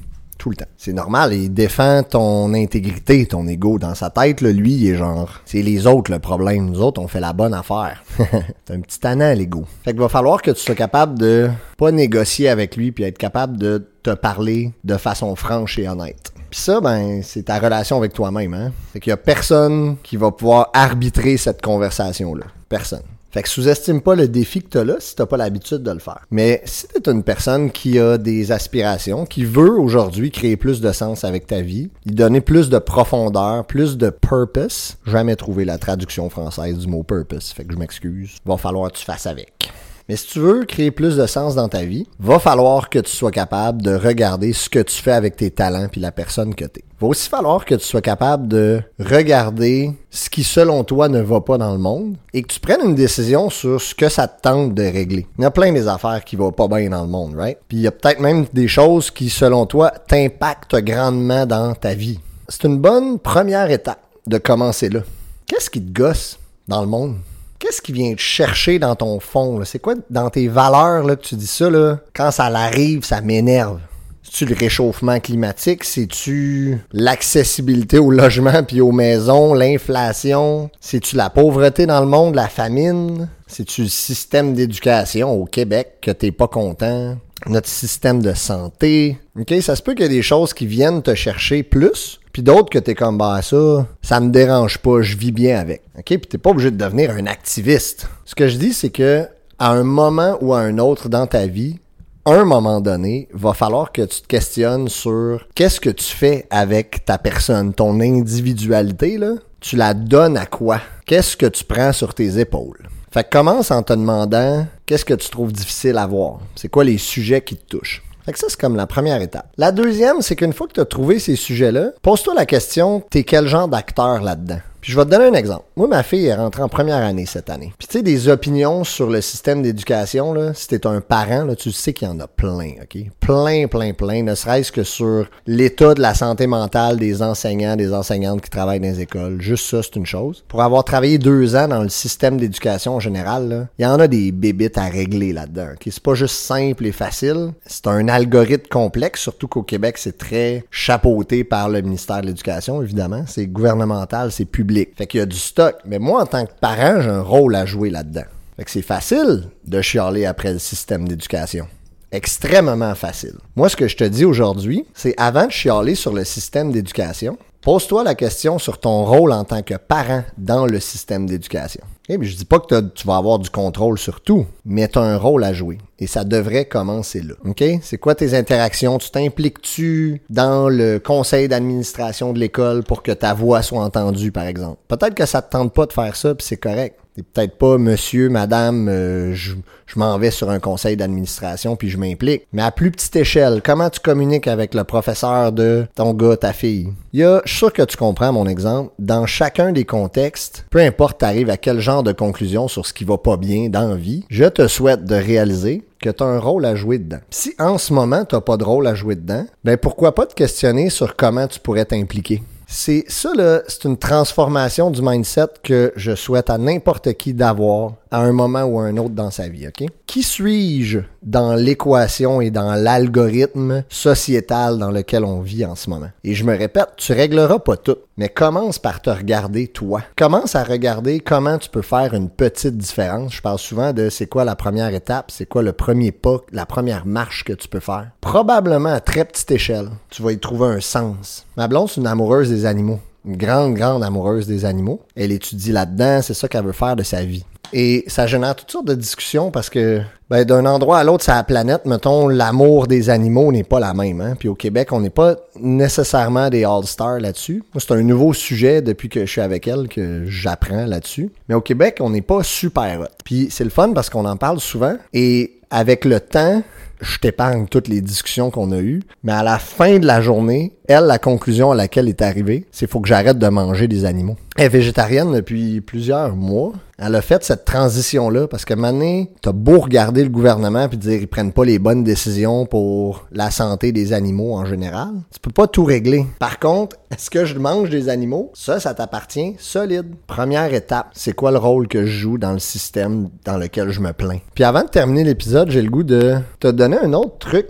C'est 0.77 0.93
normal, 0.93 1.33
il 1.33 1.53
défend 1.53 2.03
ton 2.03 2.53
intégrité, 2.55 3.27
ton 3.27 3.47
ego. 3.47 3.79
Dans 3.79 3.95
sa 3.95 4.11
tête, 4.11 4.41
lui, 4.41 4.73
il 4.73 4.91
est 4.91 4.97
genre, 4.97 5.41
c'est 5.45 5.63
les 5.63 5.87
autres 5.87 6.11
le 6.11 6.19
problème. 6.19 6.71
Nous 6.71 6.81
autres, 6.81 7.01
on 7.01 7.09
fait 7.09 7.21
la 7.21 7.33
bonne 7.33 7.55
affaire. 7.55 8.03
c'est 8.19 8.75
un 8.75 8.81
petit 8.81 9.01
tannant, 9.01 9.33
l'ego. 9.35 9.65
Fait 9.85 9.93
qu'il 9.93 10.01
va 10.01 10.09
falloir 10.09 10.43
que 10.43 10.51
tu 10.51 10.61
sois 10.61 10.75
capable 10.75 11.19
de 11.19 11.51
pas 11.77 11.93
négocier 11.93 12.49
avec 12.49 12.77
lui 12.77 12.93
puis 12.93 13.05
être 13.05 13.19
capable 13.19 13.57
de 13.57 13.87
te 14.03 14.11
parler 14.11 14.73
de 14.85 14.97
façon 14.97 15.35
franche 15.37 15.79
et 15.79 15.89
honnête. 15.89 16.33
Puis 16.51 16.61
ça, 16.61 16.81
ben, 16.81 17.23
c'est 17.23 17.45
ta 17.45 17.59
relation 17.59 17.97
avec 17.97 18.13
toi-même, 18.13 18.53
hein. 18.53 18.73
Fait 18.93 19.01
qu'il 19.01 19.11
y 19.11 19.15
a 19.15 19.17
personne 19.17 19.97
qui 20.03 20.17
va 20.17 20.31
pouvoir 20.31 20.71
arbitrer 20.75 21.37
cette 21.37 21.63
conversation-là. 21.63 22.45
Personne. 22.69 23.03
Fait 23.33 23.43
que 23.43 23.49
sous-estime 23.49 24.03
pas 24.03 24.15
le 24.15 24.29
défi 24.29 24.61
que 24.61 24.69
t'as 24.69 24.85
là 24.85 24.97
si 24.99 25.17
t'as 25.17 25.25
pas 25.25 25.39
l'habitude 25.39 25.83
de 25.83 25.91
le 25.91 26.01
faire. 26.01 26.27
Mais 26.31 26.61
si 26.67 26.87
t'es 26.87 27.11
une 27.11 27.23
personne 27.23 27.71
qui 27.71 27.99
a 27.99 28.19
des 28.19 28.53
aspirations, 28.53 29.25
qui 29.25 29.47
veut 29.47 29.73
aujourd'hui 29.73 30.31
créer 30.31 30.59
plus 30.59 30.83
de 30.83 30.93
sens 30.93 31.25
avec 31.25 31.47
ta 31.47 31.63
vie, 31.63 31.89
y 32.05 32.13
donner 32.13 32.43
plus 32.43 32.69
de 32.69 32.79
profondeur, 32.79 33.65
plus 33.65 33.97
de 33.97 34.11
purpose, 34.11 34.99
jamais 35.07 35.35
trouvé 35.35 35.65
la 35.65 35.79
traduction 35.79 36.29
française 36.29 36.77
du 36.77 36.87
mot 36.89 37.05
purpose. 37.05 37.53
Fait 37.53 37.65
que 37.65 37.73
je 37.73 37.79
m'excuse. 37.79 38.37
Va 38.45 38.59
falloir 38.59 38.93
que 38.93 38.99
tu 38.99 39.05
fasses 39.07 39.27
avec. 39.27 39.73
Mais 40.09 40.17
si 40.17 40.27
tu 40.27 40.41
veux 40.41 40.65
créer 40.65 40.91
plus 40.91 41.17
de 41.17 41.27
sens 41.27 41.55
dans 41.55 41.69
ta 41.69 41.83
vie, 41.85 42.07
va 42.19 42.39
falloir 42.39 42.89
que 42.89 42.99
tu 42.99 43.11
sois 43.11 43.31
capable 43.31 43.83
de 43.83 43.95
regarder 43.95 44.53
ce 44.53 44.69
que 44.69 44.81
tu 44.81 45.01
fais 45.01 45.13
avec 45.13 45.37
tes 45.37 45.51
talents 45.51 45.89
puis 45.91 46.01
la 46.01 46.13
personne 46.13 46.55
que 46.55 46.65
t'es. 46.65 46.85
Va 47.01 47.09
aussi 47.09 47.29
falloir 47.29 47.65
que 47.65 47.75
tu 47.75 47.85
sois 47.85 48.01
capable 48.01 48.49
de 48.49 48.81
regarder 49.01 49.93
ce 50.11 50.31
qui 50.31 50.45
selon 50.45 50.85
toi 50.85 51.09
ne 51.09 51.21
va 51.21 51.41
pas 51.41 51.59
dans 51.59 51.73
le 51.73 51.79
monde 51.79 52.17
et 52.33 52.43
que 52.43 52.53
tu 52.53 52.61
prennes 52.61 52.83
une 52.85 52.95
décision 52.95 53.51
sur 53.51 53.81
ce 53.81 53.95
que 53.95 54.09
ça 54.09 54.29
te 54.29 54.41
tente 54.43 54.75
de 54.75 54.83
régler. 54.83 55.27
Il 55.39 55.43
y 55.43 55.45
a 55.45 55.51
plein 55.51 55.73
des 55.73 55.89
affaires 55.89 56.23
qui 56.25 56.37
vont 56.37 56.53
pas 56.53 56.69
bien 56.69 56.91
dans 56.91 57.03
le 57.03 57.09
monde, 57.09 57.35
right? 57.37 57.59
Puis 57.69 57.79
il 57.79 57.83
y 57.83 57.87
a 57.87 57.93
peut-être 57.93 58.21
même 58.21 58.47
des 58.53 58.69
choses 58.69 59.11
qui 59.11 59.31
selon 59.31 59.67
toi 59.67 59.91
t'impactent 59.91 60.77
grandement 60.77 61.47
dans 61.47 61.75
ta 61.75 61.95
vie. 61.95 62.21
C'est 62.49 62.65
une 62.65 62.79
bonne 62.79 63.19
première 63.19 63.71
étape 63.71 64.03
de 64.27 64.39
commencer 64.39 64.89
là. 64.89 65.01
Qu'est-ce 65.47 65.71
qui 65.71 65.83
te 65.83 65.93
gosse 65.93 66.39
dans 66.69 66.81
le 66.83 66.87
monde? 66.87 67.17
Qu'est-ce 67.63 67.81
qui 67.81 67.93
vient 67.93 68.13
te 68.13 68.21
chercher 68.21 68.81
dans 68.81 68.97
ton 68.97 69.21
fond? 69.21 69.65
C'est 69.65 69.79
quoi 69.79 69.95
dans 70.11 70.31
tes 70.31 70.49
valeurs 70.49 71.05
là, 71.05 71.15
que 71.15 71.23
tu 71.23 71.37
dis 71.37 71.47
ça? 71.47 71.71
Là, 71.71 72.01
quand 72.13 72.33
ça 72.33 72.51
l'arrive, 72.51 73.05
ça 73.05 73.21
m'énerve. 73.21 73.79
C'est-tu 74.25 74.47
le 74.47 74.57
réchauffement 74.57 75.21
climatique? 75.21 75.85
C'est-tu 75.85 76.79
l'accessibilité 76.93 78.01
au 78.01 78.11
logement 78.11 78.65
puis 78.65 78.81
aux 78.81 78.91
maisons? 78.91 79.55
L'inflation? 79.55 80.71
C'est-tu 80.81 81.15
la 81.15 81.31
pauvreté 81.31 81.87
dans 81.87 82.01
le 82.01 82.09
monde? 82.09 82.35
La 82.35 82.49
famine? 82.49 83.29
C'est-tu 83.47 83.83
le 83.83 83.89
système 83.89 84.55
d'éducation 84.55 85.31
au 85.31 85.45
Québec 85.45 85.99
que 86.03 86.11
t'es 86.11 86.33
pas 86.33 86.49
content? 86.49 87.17
Notre 87.47 87.69
système 87.69 88.21
de 88.23 88.35
santé? 88.35 89.21
OK? 89.39 89.55
Ça 89.61 89.77
se 89.77 89.83
peut 89.83 89.95
qu'il 89.95 90.03
y 90.03 90.07
ait 90.07 90.09
des 90.09 90.23
choses 90.23 90.53
qui 90.53 90.67
viennent 90.67 91.01
te 91.01 91.15
chercher 91.15 91.63
plus, 91.63 92.19
puis 92.33 92.43
d'autres 92.43 92.71
que 92.71 92.79
t'es 92.79 92.95
comme, 92.95 93.19
bah 93.19 93.41
ça, 93.43 93.87
ça 94.01 94.21
me 94.21 94.31
dérange 94.31 94.79
pas, 94.79 95.03
je 95.03 95.17
vis 95.17 95.33
bien 95.33 95.59
avec. 95.59 95.83
OK? 95.99 96.05
Puis 96.05 96.19
t'es 96.21 96.39
pas 96.39 96.51
obligé 96.51 96.71
de 96.71 96.77
devenir 96.77 97.11
un 97.11 97.27
activiste. 97.27 98.09
Ce 98.25 98.35
que 98.35 98.49
je 98.49 98.57
dis, 98.57 98.73
c'est 98.73 98.91
que 98.91 99.27
à 99.59 99.71
un 99.71 99.85
moment 99.85 100.39
ou 100.41 100.55
à 100.55 100.61
un 100.61 100.79
autre 100.79 101.09
dans 101.09 101.27
ta 101.27 101.47
vie, 101.47 101.79
un 102.25 102.45
moment 102.45 102.81
donné, 102.81 103.29
va 103.33 103.53
falloir 103.53 103.91
que 103.91 104.03
tu 104.03 104.23
te 104.23 104.27
questionnes 104.27 104.89
sur 104.89 105.47
qu'est-ce 105.55 105.81
que 105.81 105.91
tu 105.91 106.05
fais 106.05 106.47
avec 106.51 107.05
ta 107.05 107.19
personne, 107.19 107.75
ton 107.75 108.01
individualité, 108.01 109.19
là. 109.19 109.35
Tu 109.61 109.77
la 109.77 109.95
donnes 109.95 110.37
à 110.37 110.47
quoi? 110.47 110.81
Qu'est-ce 111.07 111.37
que 111.37 111.47
tu 111.47 111.65
prends 111.65 111.93
sur 111.93 112.15
tes 112.15 112.39
épaules? 112.39 112.89
Fait 113.11 113.25
que 113.25 113.31
commence 113.31 113.71
en 113.71 113.83
te 113.83 113.93
demandant 113.93 114.67
qu'est-ce 114.87 115.05
que 115.05 115.15
tu 115.15 115.29
trouves 115.31 115.53
difficile 115.53 115.99
à 115.99 116.07
voir? 116.07 116.41
C'est 116.57 116.69
quoi 116.69 116.85
les 116.85 116.99
sujets 116.99 117.43
qui 117.43 117.57
te 117.57 117.77
touchent? 117.77 118.03
Fait 118.25 118.33
que 118.33 118.39
ça, 118.39 118.47
c'est 118.49 118.61
comme 118.61 118.77
la 118.77 118.87
première 118.87 119.21
étape. 119.21 119.51
La 119.57 119.73
deuxième, 119.73 120.23
c'est 120.23 120.37
qu'une 120.37 120.53
fois 120.53 120.69
que 120.69 120.75
tu 120.75 120.81
as 120.81 120.85
trouvé 120.85 121.19
ces 121.19 121.35
sujets-là, 121.37 121.91
pose-toi 122.03 122.35
la 122.35 122.47
question, 122.47 123.01
t'es 123.11 123.25
quel 123.25 123.49
genre 123.49 123.69
d'acteur 123.69 124.23
là-dedans? 124.23 124.61
Puis 124.83 124.91
je 124.91 124.99
vais 124.99 125.05
te 125.05 125.11
donner 125.11 125.27
un 125.27 125.35
exemple. 125.35 125.63
Moi, 125.77 125.87
ma 125.87 126.03
fille 126.03 126.27
est 126.27 126.35
rentrée 126.35 126.61
en 126.61 126.69
première 126.69 127.05
année 127.05 127.25
cette 127.25 127.51
année. 127.51 127.73
Puis 127.79 127.87
tu 127.87 127.99
sais, 127.99 128.03
des 128.03 128.29
opinions 128.29 128.83
sur 128.83 129.09
le 129.09 129.21
système 129.21 129.63
d'éducation, 129.63 130.35
là, 130.35 130.55
si 130.55 130.67
t'es 130.67 130.89
un 130.89 131.01
parent, 131.01 131.45
là, 131.45 131.55
tu 131.55 131.71
sais 131.71 131.93
qu'il 131.93 132.09
y 132.09 132.11
en 132.11 132.19
a 132.19 132.27
plein, 132.27 132.73
OK? 132.83 132.99
Plein, 133.21 133.69
plein, 133.69 133.93
plein, 133.93 134.25
ne 134.25 134.35
serait-ce 134.35 134.73
que 134.73 134.83
sur 134.83 135.29
l'état 135.47 135.95
de 135.95 136.03
la 136.03 136.15
santé 136.15 136.49
mentale 136.49 136.99
des 136.99 137.23
enseignants, 137.23 137.77
des 137.77 137.95
enseignantes 137.95 138.41
qui 138.41 138.51
travaillent 138.51 138.81
dans 138.81 138.89
les 138.89 139.01
écoles. 139.01 139.41
Juste 139.41 139.67
ça, 139.71 139.85
c'est 139.85 139.95
une 139.95 140.05
chose. 140.05 140.43
Pour 140.49 140.63
avoir 140.63 140.83
travaillé 140.83 141.19
deux 141.19 141.55
ans 141.55 141.69
dans 141.69 141.85
le 141.85 141.89
système 141.89 142.39
d'éducation 142.39 142.97
en 142.97 143.01
général, 143.01 143.69
il 143.79 143.83
y 143.85 143.87
en 143.87 144.01
a 144.01 144.09
des 144.09 144.33
bébites 144.33 144.79
à 144.79 144.87
régler 144.87 145.33
là-dedans, 145.33 145.69
OK? 145.75 145.83
C'est 145.85 146.03
pas 146.03 146.15
juste 146.15 146.35
simple 146.35 146.87
et 146.87 146.93
facile. 146.93 147.53
C'est 147.67 147.87
un 147.87 148.09
algorithme 148.09 148.67
complexe, 148.69 149.21
surtout 149.21 149.47
qu'au 149.47 149.63
Québec, 149.63 149.97
c'est 149.97 150.19
très 150.19 150.65
chapeauté 150.73 151.45
par 151.45 151.69
le 151.69 151.83
ministère 151.83 152.21
de 152.23 152.27
l'Éducation, 152.27 152.83
évidemment. 152.83 153.23
C'est 153.29 153.47
gouvernemental, 153.47 154.33
c'est 154.33 154.45
public. 154.45 154.72
Fait 154.97 155.07
qu'il 155.07 155.21
y 155.21 155.23
a 155.23 155.27
du 155.27 155.37
stock. 155.37 155.77
Mais 155.85 155.99
moi, 155.99 156.23
en 156.23 156.27
tant 156.27 156.45
que 156.47 156.53
parent, 156.61 157.01
j'ai 157.01 157.09
un 157.09 157.23
rôle 157.23 157.55
à 157.55 157.67
jouer 157.67 157.91
là-dedans. 157.91 158.25
Fait 158.57 158.65
que 158.65 158.71
c'est 158.71 158.83
facile 158.83 159.45
de 159.65 159.81
chialer 159.81 160.27
après 160.27 160.53
le 160.53 160.59
système 160.59 161.09
d'éducation. 161.09 161.67
Extrêmement 162.11 162.95
facile. 162.95 163.35
Moi, 163.57 163.71
ce 163.71 163.77
que 163.77 163.89
je 163.89 163.97
te 163.97 164.05
dis 164.05 164.25
aujourd'hui, 164.25 164.85
c'est 164.95 165.15
avant 165.17 165.47
de 165.47 165.51
chialer 165.51 165.95
sur 165.95 166.13
le 166.13 166.25
système 166.25 166.71
d'éducation, 166.71 167.39
pose-toi 167.63 168.05
la 168.05 168.15
question 168.15 168.59
sur 168.59 168.79
ton 168.79 169.05
rôle 169.05 169.33
en 169.33 169.45
tant 169.45 169.63
que 169.63 169.75
parent 169.75 170.23
dans 170.37 170.67
le 170.67 170.79
système 170.79 171.27
d'éducation. 171.27 171.83
Eh 172.09 172.19
bien, 172.19 172.29
je 172.29 172.35
dis 172.37 172.45
pas 172.45 172.59
que 172.59 172.81
tu 172.81 173.07
vas 173.07 173.17
avoir 173.17 173.39
du 173.39 173.49
contrôle 173.49 173.97
sur 173.97 174.21
tout, 174.21 174.47
mais 174.65 174.89
tu 174.89 174.99
as 174.99 175.03
un 175.03 175.17
rôle 175.17 175.45
à 175.45 175.53
jouer. 175.53 175.79
Et 176.01 176.09
ça 176.09 176.25
devrait 176.25 176.65
commencer 176.65 177.21
là. 177.21 177.35
OK? 177.45 177.63
C'est 177.81 177.99
quoi 177.99 178.17
tes 178.17 178.35
interactions? 178.35 178.99
Tu 178.99 179.11
t'impliques-tu 179.11 180.21
dans 180.29 180.69
le 180.69 180.99
conseil 180.99 181.47
d'administration 181.47 182.33
de 182.33 182.41
l'école 182.41 182.83
pour 182.83 183.05
que 183.05 183.13
ta 183.13 183.35
voix 183.35 183.63
soit 183.63 183.83
entendue, 183.83 184.33
par 184.33 184.47
exemple? 184.47 184.79
Peut-être 184.89 185.15
que 185.15 185.27
ça 185.27 185.43
te 185.43 185.53
tente 185.53 185.73
pas 185.73 185.87
de 185.87 185.93
faire 185.93 186.17
ça, 186.17 186.35
puis 186.35 186.45
c'est 186.45 186.57
correct. 186.57 186.99
T'es 187.15 187.23
peut-être 187.23 187.59
pas 187.59 187.77
monsieur, 187.77 188.31
madame, 188.31 188.89
euh, 188.89 189.35
je, 189.35 189.53
je 189.85 189.99
m'en 189.99 190.19
vais 190.19 190.31
sur 190.31 190.49
un 190.49 190.61
conseil 190.61 190.97
d'administration 190.97 191.77
puis 191.77 191.91
je 191.91 191.99
m'implique. 191.99 192.47
Mais 192.55 192.63
à 192.63 192.71
plus 192.71 192.91
petite 192.91 193.15
échelle, 193.15 193.61
comment 193.63 193.91
tu 193.91 194.01
communiques 194.01 194.49
avec 194.49 194.73
le 194.73 194.85
professeur 194.85 195.53
de 195.53 195.87
ton 195.95 196.15
gars, 196.15 196.39
ta 196.39 196.55
fille? 196.55 196.89
Il 197.13 197.21
y 197.21 197.25
a, 197.25 197.43
je 197.45 197.51
suis 197.51 197.59
sûr 197.59 197.73
que 197.75 197.83
tu 197.83 197.99
comprends 197.99 198.33
mon 198.33 198.47
exemple, 198.47 198.93
dans 198.99 199.27
chacun 199.27 199.73
des 199.73 199.85
contextes, 199.85 200.65
peu 200.71 200.79
importe 200.79 201.19
t'arrives 201.21 201.51
à 201.51 201.59
quel 201.59 201.81
genre 201.81 201.92
de 202.01 202.13
conclusion 202.13 202.69
sur 202.69 202.87
ce 202.87 202.95
qui 202.95 203.05
va 203.05 203.19
pas 203.19 203.37
bien 203.37 203.69
dans 203.69 203.89
la 203.89 203.97
vie, 203.97 204.25
je 204.31 204.45
te 204.45 204.67
souhaite 204.67 205.05
de 205.05 205.15
réaliser 205.15 205.83
que 206.01 206.09
tu 206.09 206.23
as 206.23 206.27
un 206.27 206.39
rôle 206.39 206.65
à 206.65 206.75
jouer 206.75 206.99
dedans. 206.99 207.21
Si 207.29 207.55
en 207.59 207.77
ce 207.77 207.93
moment 207.93 208.25
tu 208.25 208.41
pas 208.41 208.57
de 208.57 208.65
rôle 208.65 208.87
à 208.87 208.95
jouer 208.95 209.17
dedans, 209.17 209.45
ben 209.65 209.77
pourquoi 209.77 210.15
pas 210.15 210.25
te 210.25 210.35
questionner 210.35 210.89
sur 210.89 211.15
comment 211.17 211.47
tu 211.47 211.61
pourrais 211.61 211.85
t'impliquer? 211.85 212.43
C'est 212.67 213.05
ça, 213.09 213.35
là, 213.35 213.61
c'est 213.69 213.85
une 213.85 213.99
transformation 213.99 214.91
du 214.91 215.03
mindset 215.03 215.49
que 215.63 215.93
je 215.95 216.15
souhaite 216.15 216.49
à 216.49 216.57
n'importe 216.57 217.13
qui 217.13 217.35
d'avoir 217.35 217.93
à 218.13 218.21
un 218.21 218.33
moment 218.33 218.63
ou 218.65 218.79
à 218.79 218.85
un 218.85 218.97
autre 218.99 219.15
dans 219.15 219.31
sa 219.31 219.49
vie, 219.49 219.67
OK? 219.67 219.89
Qui 220.07 220.23
suis-je 220.23 221.01
dans 221.23 221.55
l'équation 221.55 222.43
et 222.43 222.51
dans 222.51 222.75
l'algorithme 222.75 223.85
sociétal 223.89 224.79
dans 224.79 224.91
lequel 224.91 225.25
on 225.25 225.41
vit 225.41 225.65
en 225.65 225.75
ce 225.75 225.89
moment? 225.89 226.11
Et 226.23 226.35
je 226.35 226.45
me 226.45 226.57
répète, 226.57 226.91
tu 226.99 227.15
régleras 227.15 227.59
pas 227.59 227.79
tout, 227.79 227.97
mais 228.19 228.29
commence 228.29 228.79
par 228.79 229.01
te 229.01 229.09
regarder 229.09 229.67
toi. 229.67 230.03
Commence 230.17 230.55
à 230.55 230.63
regarder 230.63 231.21
comment 231.21 231.57
tu 231.57 231.71
peux 231.71 231.83
faire 231.83 232.13
une 232.13 232.29
petite 232.29 232.77
différence. 232.77 233.35
Je 233.35 233.41
parle 233.41 233.59
souvent 233.59 233.95
de 233.95 234.11
c'est 234.11 234.27
quoi 234.27 234.45
la 234.45 234.57
première 234.57 234.95
étape, 234.95 235.31
c'est 235.31 235.47
quoi 235.47 235.63
le 235.63 235.73
premier 235.73 236.13
pas, 236.13 236.37
la 236.53 236.67
première 236.67 237.07
marche 237.07 237.45
que 237.45 237.55
tu 237.55 237.67
peux 237.67 237.81
faire. 237.81 238.11
Probablement 238.21 238.93
à 238.93 239.01
très 239.01 239.25
petite 239.25 239.51
échelle, 239.51 239.89
tu 240.11 240.23
vas 240.23 240.33
y 240.33 240.39
trouver 240.39 240.67
un 240.67 240.81
sens. 240.81 241.47
Ma 241.57 241.67
blonde, 241.67 241.89
c'est 241.89 242.01
une 242.01 242.07
amoureuse 242.07 242.51
des 242.51 242.67
animaux 242.67 243.01
une 243.25 243.37
grande, 243.37 243.75
grande 243.75 244.03
amoureuse 244.03 244.49
des 244.49 244.65
animaux. 244.65 245.01
Elle 245.15 245.31
étudie 245.31 245.71
là-dedans, 245.71 246.21
c'est 246.23 246.35
ça 246.35 246.49
qu'elle 246.49 246.65
veut 246.65 246.73
faire 246.73 246.97
de 246.97 247.05
sa 247.05 247.25
vie. 247.25 247.45
Et 247.73 248.05
ça 248.07 248.27
génère 248.27 248.55
toutes 248.55 248.71
sortes 248.71 248.87
de 248.87 248.95
discussions 248.95 249.51
parce 249.51 249.71
que 249.71 250.01
ben, 250.29 250.45
d'un 250.45 250.65
endroit 250.67 250.99
à 250.99 251.05
l'autre 251.05 251.25
sur 251.25 251.35
la 251.35 251.45
planète, 251.45 251.85
mettons, 251.85 252.29
l'amour 252.29 252.87
des 252.87 253.11
animaux 253.11 253.53
n'est 253.53 253.65
pas 253.65 253.81
la 253.81 253.95
même. 253.95 254.21
Hein? 254.21 254.35
Puis 254.39 254.49
au 254.49 254.55
Québec, 254.55 254.93
on 254.93 255.01
n'est 255.01 255.11
pas 255.11 255.37
nécessairement 255.61 256.49
des 256.49 256.65
All-Stars 256.65 257.21
là-dessus. 257.21 257.63
C'est 257.79 257.93
un 257.93 258.03
nouveau 258.03 258.33
sujet 258.33 258.83
depuis 258.83 259.09
que 259.09 259.21
je 259.21 259.31
suis 259.31 259.41
avec 259.41 259.67
elle 259.67 259.89
que 259.89 260.25
j'apprends 260.27 260.87
là-dessus. 260.87 261.31
Mais 261.49 261.55
au 261.55 261.61
Québec, 261.61 261.99
on 262.01 262.11
n'est 262.11 262.23
pas 262.23 262.43
super 262.43 263.01
hot. 263.01 263.07
Puis 263.25 263.49
c'est 263.51 263.65
le 263.65 263.71
fun 263.71 263.93
parce 263.93 264.09
qu'on 264.11 264.25
en 264.25 264.37
parle 264.37 264.61
souvent. 264.61 264.97
Et 265.13 265.61
avec 265.71 266.05
le 266.05 266.21
temps, 266.21 266.63
je 267.03 267.19
t'épargne 267.19 267.67
toutes 267.67 267.89
les 267.89 268.01
discussions 268.01 268.51
qu'on 268.51 268.73
a 268.73 268.79
eues, 268.79 269.03
mais 269.25 269.33
à 269.33 269.43
la 269.43 269.59
fin 269.59 269.99
de 269.99 270.07
la 270.07 270.21
journée, 270.21 270.73
elle, 270.89 271.05
la 271.05 271.19
conclusion 271.19 271.71
à 271.73 271.75
laquelle 271.75 272.05
elle 272.05 272.11
est 272.11 272.23
arrivée, 272.23 272.67
c'est 272.71 272.91
faut 272.91 273.01
que 273.01 273.09
j'arrête 273.09 273.39
de 273.39 273.49
manger 273.49 273.89
des 273.89 274.05
animaux. 274.05 274.37
Elle 274.57 274.67
est 274.67 274.69
végétarienne 274.69 275.33
depuis 275.33 275.81
plusieurs 275.81 276.37
mois. 276.37 276.73
Elle 276.99 277.15
a 277.15 277.23
fait 277.23 277.43
cette 277.43 277.65
transition-là 277.65 278.47
parce 278.47 278.65
que 278.65 278.75
maintenant, 278.75 279.25
t'as 279.41 279.53
beau 279.53 279.81
regarder 279.81 280.23
le 280.23 280.29
gouvernement 280.29 280.89
puis 280.89 280.99
dire 280.99 281.21
ils 281.21 281.27
prennent 281.27 281.53
pas 281.53 281.65
les 281.65 281.79
bonnes 281.79 282.05
décisions 282.05 282.67
pour 282.67 283.27
la 283.33 283.51
santé 283.51 283.93
des 283.93 284.13
animaux 284.13 284.55
en 284.55 284.67
général. 284.67 285.09
Tu 285.33 285.41
peux 285.41 285.51
pas 285.51 285.67
tout 285.67 285.85
régler. 285.85 286.27
Par 286.39 286.59
contre, 286.59 286.97
est-ce 287.11 287.31
que 287.31 287.45
je 287.45 287.59
mange 287.59 287.89
des 287.89 288.09
animaux? 288.09 288.51
Ça, 288.55 288.79
ça 288.79 288.95
t'appartient 288.95 289.57
solide. 289.59 290.15
Première 290.27 290.73
étape, 290.75 291.09
c'est 291.15 291.33
quoi 291.33 291.51
le 291.51 291.59
rôle 291.59 291.89
que 291.89 292.05
je 292.05 292.13
joue 292.13 292.39
dans 292.39 292.53
le 292.53 292.59
système 292.59 293.31
dans 293.45 293.57
lequel 293.57 293.91
je 293.91 294.01
me 294.01 294.13
plains? 294.13 294.41
Puis 294.55 294.65
avant 294.65 294.83
de 294.83 294.89
terminer 294.89 295.25
l'épisode, 295.25 295.71
j'ai 295.71 295.83
le 295.83 295.91
goût 295.91 296.05
de 296.05 296.37
te 296.61 296.69
donner 296.69 296.92
un 296.99 297.13
autre 297.13 297.39
truc 297.39 297.67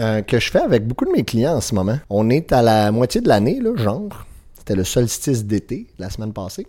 euh, 0.00 0.22
que 0.22 0.40
je 0.40 0.50
fais 0.50 0.60
avec 0.60 0.86
beaucoup 0.86 1.04
de 1.04 1.10
mes 1.10 1.24
clients 1.24 1.56
en 1.56 1.60
ce 1.60 1.74
moment. 1.74 1.98
On 2.10 2.30
est 2.30 2.52
à 2.52 2.62
la 2.62 2.90
moitié 2.90 3.20
de 3.20 3.28
l'année, 3.28 3.60
là, 3.60 3.76
genre. 3.76 4.26
C'était 4.58 4.74
le 4.74 4.84
solstice 4.84 5.44
d'été 5.44 5.86
la 5.98 6.10
semaine 6.10 6.32
passée. 6.32 6.66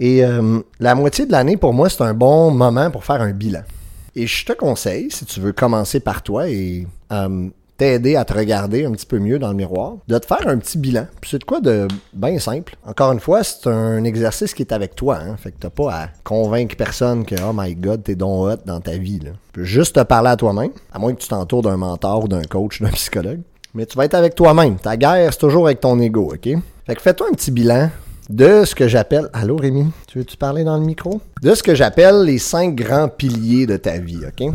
Et 0.00 0.24
euh, 0.24 0.60
la 0.80 0.94
moitié 0.94 1.26
de 1.26 1.32
l'année, 1.32 1.56
pour 1.56 1.72
moi, 1.72 1.88
c'est 1.88 2.02
un 2.02 2.14
bon 2.14 2.50
moment 2.50 2.90
pour 2.90 3.04
faire 3.04 3.20
un 3.20 3.32
bilan. 3.32 3.62
Et 4.14 4.26
je 4.26 4.44
te 4.44 4.52
conseille, 4.52 5.10
si 5.10 5.24
tu 5.24 5.40
veux 5.40 5.52
commencer 5.52 6.00
par 6.00 6.22
toi 6.22 6.48
et 6.48 6.86
euh, 7.12 7.48
t'aider 7.82 8.14
à 8.14 8.24
te 8.24 8.32
regarder 8.32 8.84
un 8.84 8.92
petit 8.92 9.06
peu 9.06 9.18
mieux 9.18 9.40
dans 9.40 9.48
le 9.48 9.56
miroir, 9.56 9.96
de 10.06 10.16
te 10.16 10.24
faire 10.24 10.46
un 10.46 10.56
petit 10.58 10.78
bilan. 10.78 11.08
Puis 11.20 11.30
c'est 11.32 11.38
de 11.38 11.44
quoi 11.44 11.60
de 11.60 11.88
bien 12.12 12.38
simple. 12.38 12.76
Encore 12.86 13.10
une 13.10 13.18
fois, 13.18 13.42
c'est 13.42 13.66
un 13.66 14.04
exercice 14.04 14.54
qui 14.54 14.62
est 14.62 14.70
avec 14.72 14.94
toi. 14.94 15.18
Hein? 15.20 15.36
Fait 15.36 15.50
que 15.50 15.56
t'as 15.58 15.70
pas 15.70 15.92
à 15.92 16.08
convaincre 16.22 16.76
personne 16.76 17.24
que 17.24 17.34
oh 17.42 17.52
my 17.52 17.74
god, 17.74 18.04
t'es 18.04 18.14
donc 18.14 18.46
hot 18.46 18.62
dans 18.66 18.80
ta 18.80 18.92
vie. 18.92 19.18
Là. 19.18 19.30
Tu 19.32 19.52
peux 19.52 19.64
juste 19.64 19.96
te 19.96 20.00
parler 20.04 20.30
à 20.30 20.36
toi-même, 20.36 20.70
à 20.92 21.00
moins 21.00 21.12
que 21.12 21.20
tu 21.20 21.26
t'entoures 21.26 21.62
d'un 21.62 21.76
mentor 21.76 22.28
d'un 22.28 22.42
coach, 22.42 22.80
d'un 22.80 22.90
psychologue. 22.90 23.40
Mais 23.74 23.84
tu 23.84 23.96
vas 23.96 24.04
être 24.04 24.14
avec 24.14 24.36
toi-même. 24.36 24.76
Ta 24.76 24.96
guerre, 24.96 25.32
c'est 25.32 25.40
toujours 25.40 25.66
avec 25.66 25.80
ton 25.80 25.98
ego, 25.98 26.34
OK? 26.34 26.56
Fait 26.86 26.94
que 26.94 27.02
fais-toi 27.02 27.26
un 27.32 27.34
petit 27.34 27.50
bilan 27.50 27.90
de 28.30 28.64
ce 28.64 28.76
que 28.76 28.86
j'appelle. 28.86 29.28
Allô 29.32 29.56
Rémi, 29.56 29.86
tu 30.06 30.18
veux-tu 30.18 30.36
parler 30.36 30.62
dans 30.62 30.78
le 30.78 30.84
micro? 30.84 31.20
De 31.42 31.52
ce 31.52 31.64
que 31.64 31.74
j'appelle 31.74 32.22
les 32.22 32.38
cinq 32.38 32.76
grands 32.76 33.08
piliers 33.08 33.66
de 33.66 33.76
ta 33.76 33.98
vie, 33.98 34.20
OK? 34.24 34.54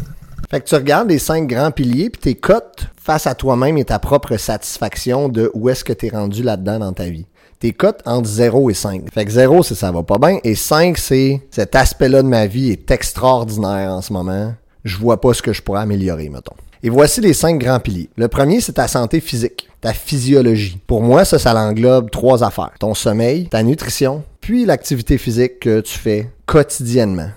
Fait 0.49 0.61
que 0.61 0.65
tu 0.65 0.75
regardes 0.75 1.09
les 1.09 1.19
cinq 1.19 1.47
grands 1.47 1.71
piliers, 1.71 2.09
puis 2.09 2.21
tes 2.21 2.35
cotes 2.35 2.87
face 3.07 3.25
à 3.25 3.35
toi-même 3.35 3.77
et 3.77 3.85
ta 3.85 3.99
propre 3.99 4.35
satisfaction 4.35 5.29
de 5.29 5.49
où 5.53 5.69
est-ce 5.69 5.85
que 5.85 5.93
tu 5.93 6.07
es 6.07 6.09
rendu 6.09 6.43
là-dedans 6.43 6.79
dans 6.79 6.91
ta 6.91 7.05
vie. 7.05 7.25
Tes 7.57 7.71
cotes 7.71 8.01
entre 8.05 8.27
0 8.27 8.69
et 8.69 8.73
5. 8.73 9.03
Fait 9.13 9.23
que 9.23 9.31
0, 9.31 9.63
c'est 9.63 9.75
ça 9.75 9.93
va 9.93 10.03
pas 10.03 10.17
bien. 10.17 10.39
Et 10.43 10.55
5, 10.55 10.97
c'est 10.97 11.41
cet 11.49 11.77
aspect-là 11.77 12.21
de 12.21 12.27
ma 12.27 12.47
vie 12.47 12.69
est 12.69 12.91
extraordinaire 12.91 13.91
en 13.91 14.01
ce 14.01 14.11
moment. 14.11 14.53
Je 14.83 14.97
vois 14.97 15.21
pas 15.21 15.33
ce 15.33 15.41
que 15.41 15.53
je 15.53 15.61
pourrais 15.61 15.79
améliorer, 15.79 16.27
mettons. 16.27 16.57
Et 16.83 16.89
voici 16.89 17.21
les 17.21 17.33
cinq 17.33 17.59
grands 17.59 17.79
piliers. 17.79 18.09
Le 18.17 18.27
premier, 18.27 18.59
c'est 18.59 18.73
ta 18.73 18.89
santé 18.89 19.21
physique, 19.21 19.69
ta 19.79 19.93
physiologie. 19.93 20.77
Pour 20.85 21.01
moi, 21.01 21.23
ça, 21.23 21.39
ça 21.39 21.53
l'englobe 21.53 22.11
trois 22.11 22.43
affaires. 22.43 22.73
Ton 22.77 22.93
sommeil, 22.93 23.47
ta 23.47 23.63
nutrition, 23.63 24.23
puis 24.41 24.65
l'activité 24.65 25.17
physique 25.17 25.61
que 25.61 25.79
tu 25.79 25.97
fais 25.97 26.29
quotidiennement. 26.45 27.29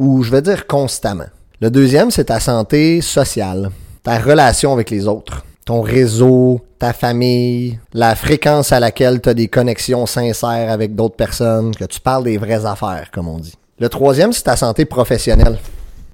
Ou 0.00 0.24
je 0.24 0.32
vais 0.32 0.42
dire 0.42 0.66
constamment. 0.66 1.30
Le 1.60 1.70
deuxième, 1.70 2.10
c'est 2.10 2.24
ta 2.24 2.40
santé 2.40 3.00
sociale, 3.00 3.70
ta 4.02 4.18
relation 4.18 4.72
avec 4.72 4.90
les 4.90 5.06
autres, 5.06 5.44
ton 5.64 5.80
réseau, 5.80 6.60
ta 6.78 6.92
famille, 6.92 7.78
la 7.92 8.14
fréquence 8.14 8.72
à 8.72 8.80
laquelle 8.80 9.20
tu 9.20 9.28
as 9.28 9.34
des 9.34 9.48
connexions 9.48 10.06
sincères 10.06 10.70
avec 10.70 10.94
d'autres 10.94 11.16
personnes, 11.16 11.74
que 11.74 11.84
tu 11.84 12.00
parles 12.00 12.24
des 12.24 12.38
vraies 12.38 12.66
affaires, 12.66 13.10
comme 13.12 13.28
on 13.28 13.38
dit. 13.38 13.54
Le 13.78 13.88
troisième, 13.88 14.32
c'est 14.32 14.42
ta 14.42 14.56
santé 14.56 14.84
professionnelle. 14.84 15.58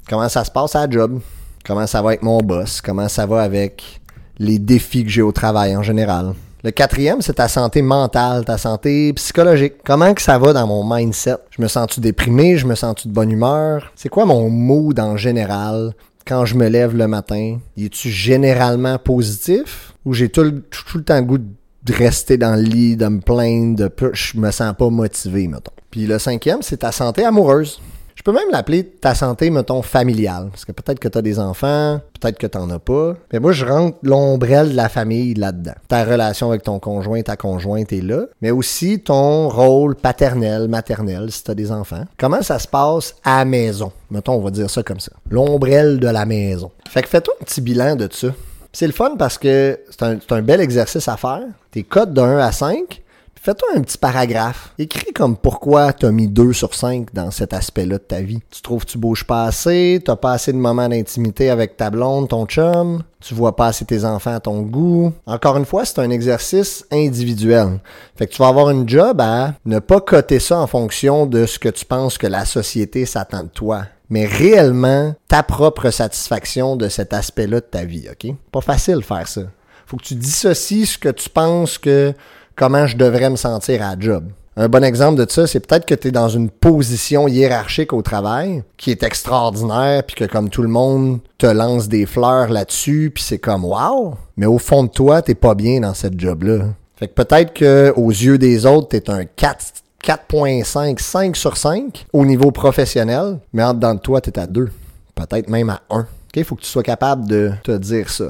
Comment 0.09 0.28
ça 0.28 0.45
se 0.45 0.50
passe 0.50 0.75
à 0.76 0.87
la 0.87 0.90
job? 0.90 1.21
Comment 1.66 1.87
ça 1.87 2.02
va 2.02 2.11
avec 2.11 2.23
mon 2.23 2.38
boss? 2.38 2.80
Comment 2.80 3.09
ça 3.09 3.26
va 3.26 3.42
avec 3.42 4.00
les 4.38 4.59
défis 4.59 5.04
que 5.04 5.11
j'ai 5.11 5.23
au 5.23 5.33
travail 5.33 5.76
en 5.76 5.83
général? 5.83 6.35
Le 6.64 6.71
quatrième, 6.71 7.23
c'est 7.23 7.35
ta 7.35 7.47
santé 7.47 7.83
mentale, 7.83 8.45
ta 8.45 8.59
santé 8.59 9.12
psychologique. 9.12 9.75
Comment 9.85 10.12
que 10.12 10.23
ça 10.23 10.38
va 10.38 10.52
dans 10.52 10.66
mon 10.66 10.83
mindset? 10.83 11.37
Je 11.50 11.62
me 11.62 11.68
sens-tu 11.68 12.00
déprimé? 12.00 12.57
Je 12.57 12.66
me 12.66 12.75
sens-tu 12.75 13.09
de 13.09 13.12
bonne 13.12 13.30
humeur? 13.30 13.92
C'est 13.95 14.09
quoi 14.09 14.25
mon 14.25 14.50
mood 14.50 14.99
en 14.99 15.16
général? 15.16 15.95
Quand 16.28 16.44
je 16.44 16.54
me 16.56 16.68
lève 16.68 16.94
le 16.97 17.08
matin? 17.08 17.58
Es-tu 17.76 18.11
généralement 18.11 18.99
positif? 18.99 19.94
Ou 20.04 20.12
j'ai 20.12 20.28
tout, 20.28 20.42
le- 20.42 20.61
tout 20.62 20.99
le 20.99 21.04
temps 21.04 21.16
le 21.16 21.23
goût 21.23 21.38
de 21.38 21.92
rester 21.92 22.37
dans 22.37 22.54
le 22.54 22.62
lit, 22.62 22.97
de 22.97 23.06
me 23.08 23.20
plaindre, 23.20 23.76
de 23.76 23.90
je 24.12 24.37
me 24.38 24.50
sens 24.50 24.75
pas 24.78 24.90
motivé, 24.90 25.49
mettons. 25.49 25.73
Puis 25.90 26.06
le 26.06 26.18
cinquième, 26.18 26.61
c'est 26.62 26.78
ta 26.78 26.92
santé 26.92 27.25
amoureuse. 27.25 27.80
Je 28.19 28.25
peux 28.25 28.33
même 28.33 28.51
l'appeler 28.51 28.85
ta 28.85 29.15
santé, 29.15 29.49
mettons, 29.49 29.81
familiale. 29.81 30.49
Parce 30.51 30.65
que 30.65 30.73
peut-être 30.73 30.99
que 30.99 31.07
tu 31.07 31.17
as 31.17 31.23
des 31.23 31.39
enfants, 31.39 32.01
peut-être 32.21 32.37
que 32.37 32.49
tu 32.49 32.59
as 32.59 32.79
pas. 32.81 33.15
Mais 33.33 33.39
moi, 33.39 33.53
je 33.53 33.65
rentre 33.65 33.97
l'ombrelle 34.03 34.71
de 34.71 34.77
la 34.77 34.89
famille 34.89 35.35
là-dedans. 35.35 35.75
Ta 35.87 36.05
relation 36.05 36.49
avec 36.49 36.65
ton 36.65 36.81
conjoint, 36.81 37.23
ta 37.23 37.37
conjointe 37.37 37.93
est 37.93 38.01
là. 38.01 38.23
Mais 38.43 38.51
aussi 38.51 38.99
ton 38.99 39.49
rôle 39.49 39.95
paternel, 39.95 40.67
maternel, 40.67 41.31
si 41.31 41.45
tu 41.45 41.53
as 41.53 41.55
des 41.55 41.71
enfants. 41.71 42.07
Comment 42.19 42.43
ça 42.43 42.59
se 42.59 42.67
passe 42.67 43.15
à 43.23 43.39
la 43.39 43.45
maison? 43.45 43.93
Mettons, 44.11 44.35
on 44.35 44.41
va 44.41 44.51
dire 44.51 44.69
ça 44.69 44.83
comme 44.83 44.99
ça. 44.99 45.13
L'ombrelle 45.31 46.01
de 46.01 46.09
la 46.09 46.27
maison. 46.27 46.73
Fait 46.89 47.03
que 47.03 47.09
fais-toi 47.09 47.35
un 47.41 47.45
petit 47.45 47.61
bilan 47.61 47.95
de 47.95 48.09
ça. 48.11 48.29
C'est 48.73 48.89
le 48.89 48.93
fun 48.93 49.15
parce 49.17 49.39
que 49.39 49.79
c'est 49.91 50.03
un, 50.03 50.19
c'est 50.21 50.35
un 50.35 50.43
bel 50.43 50.61
exercice 50.61 51.07
à 51.07 51.17
faire. 51.17 51.45
Tes 51.71 51.85
codes 51.85 52.15
de 52.15 52.21
1 52.21 52.39
à 52.39 52.51
5, 52.51 53.01
Fais-toi 53.49 53.69
un 53.76 53.81
petit 53.81 53.97
paragraphe. 53.97 54.75
Écris 54.78 55.14
comme 55.14 55.35
pourquoi 55.35 55.95
tu 55.95 56.05
as 56.05 56.12
mis 56.12 56.28
2 56.28 56.52
sur 56.52 56.75
5 56.75 57.14
dans 57.14 57.31
cet 57.31 57.55
aspect-là 57.55 57.97
de 57.97 58.02
ta 58.02 58.21
vie. 58.21 58.40
Tu 58.50 58.61
trouves 58.61 58.85
que 58.85 58.90
tu 58.90 58.99
bouges 58.99 59.25
pas 59.25 59.45
assez, 59.45 60.02
tu 60.05 60.17
pas 60.17 60.33
assez 60.33 60.52
de 60.52 60.59
moments 60.59 60.87
d'intimité 60.87 61.49
avec 61.49 61.78
ta 61.78 61.88
blonde, 61.88 62.28
ton 62.28 62.45
chum, 62.45 63.02
tu 63.21 63.33
vois 63.33 63.57
pas 63.57 63.69
assez 63.69 63.87
tes 63.87 64.05
enfants 64.05 64.35
à 64.35 64.40
ton 64.40 64.61
goût? 64.61 65.14
Encore 65.25 65.57
une 65.57 65.64
fois, 65.64 65.87
c'est 65.87 65.99
un 65.99 66.11
exercice 66.11 66.85
individuel. 66.93 67.81
Fait 68.17 68.26
que 68.26 68.33
tu 68.33 68.43
vas 68.43 68.49
avoir 68.49 68.69
une 68.69 68.87
job 68.87 69.19
à 69.19 69.55
ne 69.64 69.78
pas 69.78 70.02
coter 70.02 70.40
ça 70.40 70.59
en 70.59 70.67
fonction 70.67 71.25
de 71.25 71.47
ce 71.47 71.59
que 71.59 71.71
tu 71.71 71.87
penses 71.87 72.19
que 72.19 72.26
la 72.26 72.45
société 72.45 73.07
s'attend 73.07 73.45
de 73.45 73.49
toi 73.49 73.85
mais 74.11 74.26
réellement 74.26 75.14
ta 75.26 75.43
propre 75.43 75.88
satisfaction 75.88 76.76
de 76.76 76.88
cet 76.90 77.14
aspect-là 77.14 77.61
de 77.61 77.67
ta 77.67 77.85
vie, 77.85 78.09
OK? 78.11 78.35
Pas 78.52 78.61
facile 78.61 78.97
de 78.97 79.00
faire 79.00 79.26
ça. 79.26 79.43
Faut 79.87 79.97
que 79.97 80.05
tu 80.05 80.14
dissocies 80.17 80.85
ce 80.85 80.99
que 80.99 81.09
tu 81.09 81.31
penses 81.31 81.78
que 81.78 82.12
comment 82.59 82.87
je 82.87 82.97
devrais 82.97 83.31
me 83.31 83.37
sentir 83.37 83.83
à 83.83 83.95
job. 83.99 84.25
Un 84.57 84.69
bon 84.69 84.83
exemple 84.83 85.25
de 85.25 85.31
ça, 85.31 85.47
c'est 85.47 85.65
peut-être 85.65 85.87
que 85.87 85.95
tu 85.95 86.09
es 86.09 86.11
dans 86.11 86.29
une 86.29 86.50
position 86.50 87.29
hiérarchique 87.29 87.93
au 87.93 88.03
travail 88.03 88.65
qui 88.77 88.91
est 88.91 89.05
extraordinaire, 89.05 90.03
puis 90.03 90.17
que 90.17 90.25
comme 90.25 90.50
tout 90.50 90.62
le 90.62 90.69
monde 90.69 91.21
te 91.38 91.47
lance 91.47 91.87
des 91.88 92.07
fleurs 92.07 92.49
là-dessus, 92.49 93.12
puis 93.15 93.23
c'est 93.23 93.38
comme 93.38 93.65
wow, 93.65 94.17
mais 94.37 94.47
au 94.47 94.59
fond 94.59 94.83
de 94.83 94.88
toi, 94.88 95.23
t'es 95.23 95.37
pas 95.37 95.55
bien 95.55 95.79
dans 95.81 95.95
cette 95.95 96.19
job-là. 96.19 96.65
Fait 96.97 97.07
que 97.07 97.15
peut-être 97.15 97.55
que 97.55 97.93
aux 97.95 98.11
yeux 98.11 98.38
des 98.38 98.67
autres, 98.67 98.88
t'es 98.88 99.09
un 99.09 99.25
4 99.25 99.65
4.5, 100.05 100.99
5 100.99 101.37
sur 101.37 101.57
5 101.57 102.07
au 102.12 102.25
niveau 102.25 102.50
professionnel, 102.50 103.38
mais 103.53 103.62
en 103.62 103.75
dedans 103.75 103.95
de 103.95 104.00
toi, 104.00 104.21
t'es 104.21 104.38
à 104.38 104.47
2. 104.47 104.71
Peut-être 105.15 105.49
même 105.49 105.71
à 105.71 105.83
1. 105.91 106.07
Il 106.35 106.45
faut 106.45 106.55
que 106.55 106.62
tu 106.62 106.69
sois 106.69 106.85
capable 106.85 107.27
de 107.27 107.50
te 107.65 107.77
dire 107.77 108.09
ça. 108.09 108.27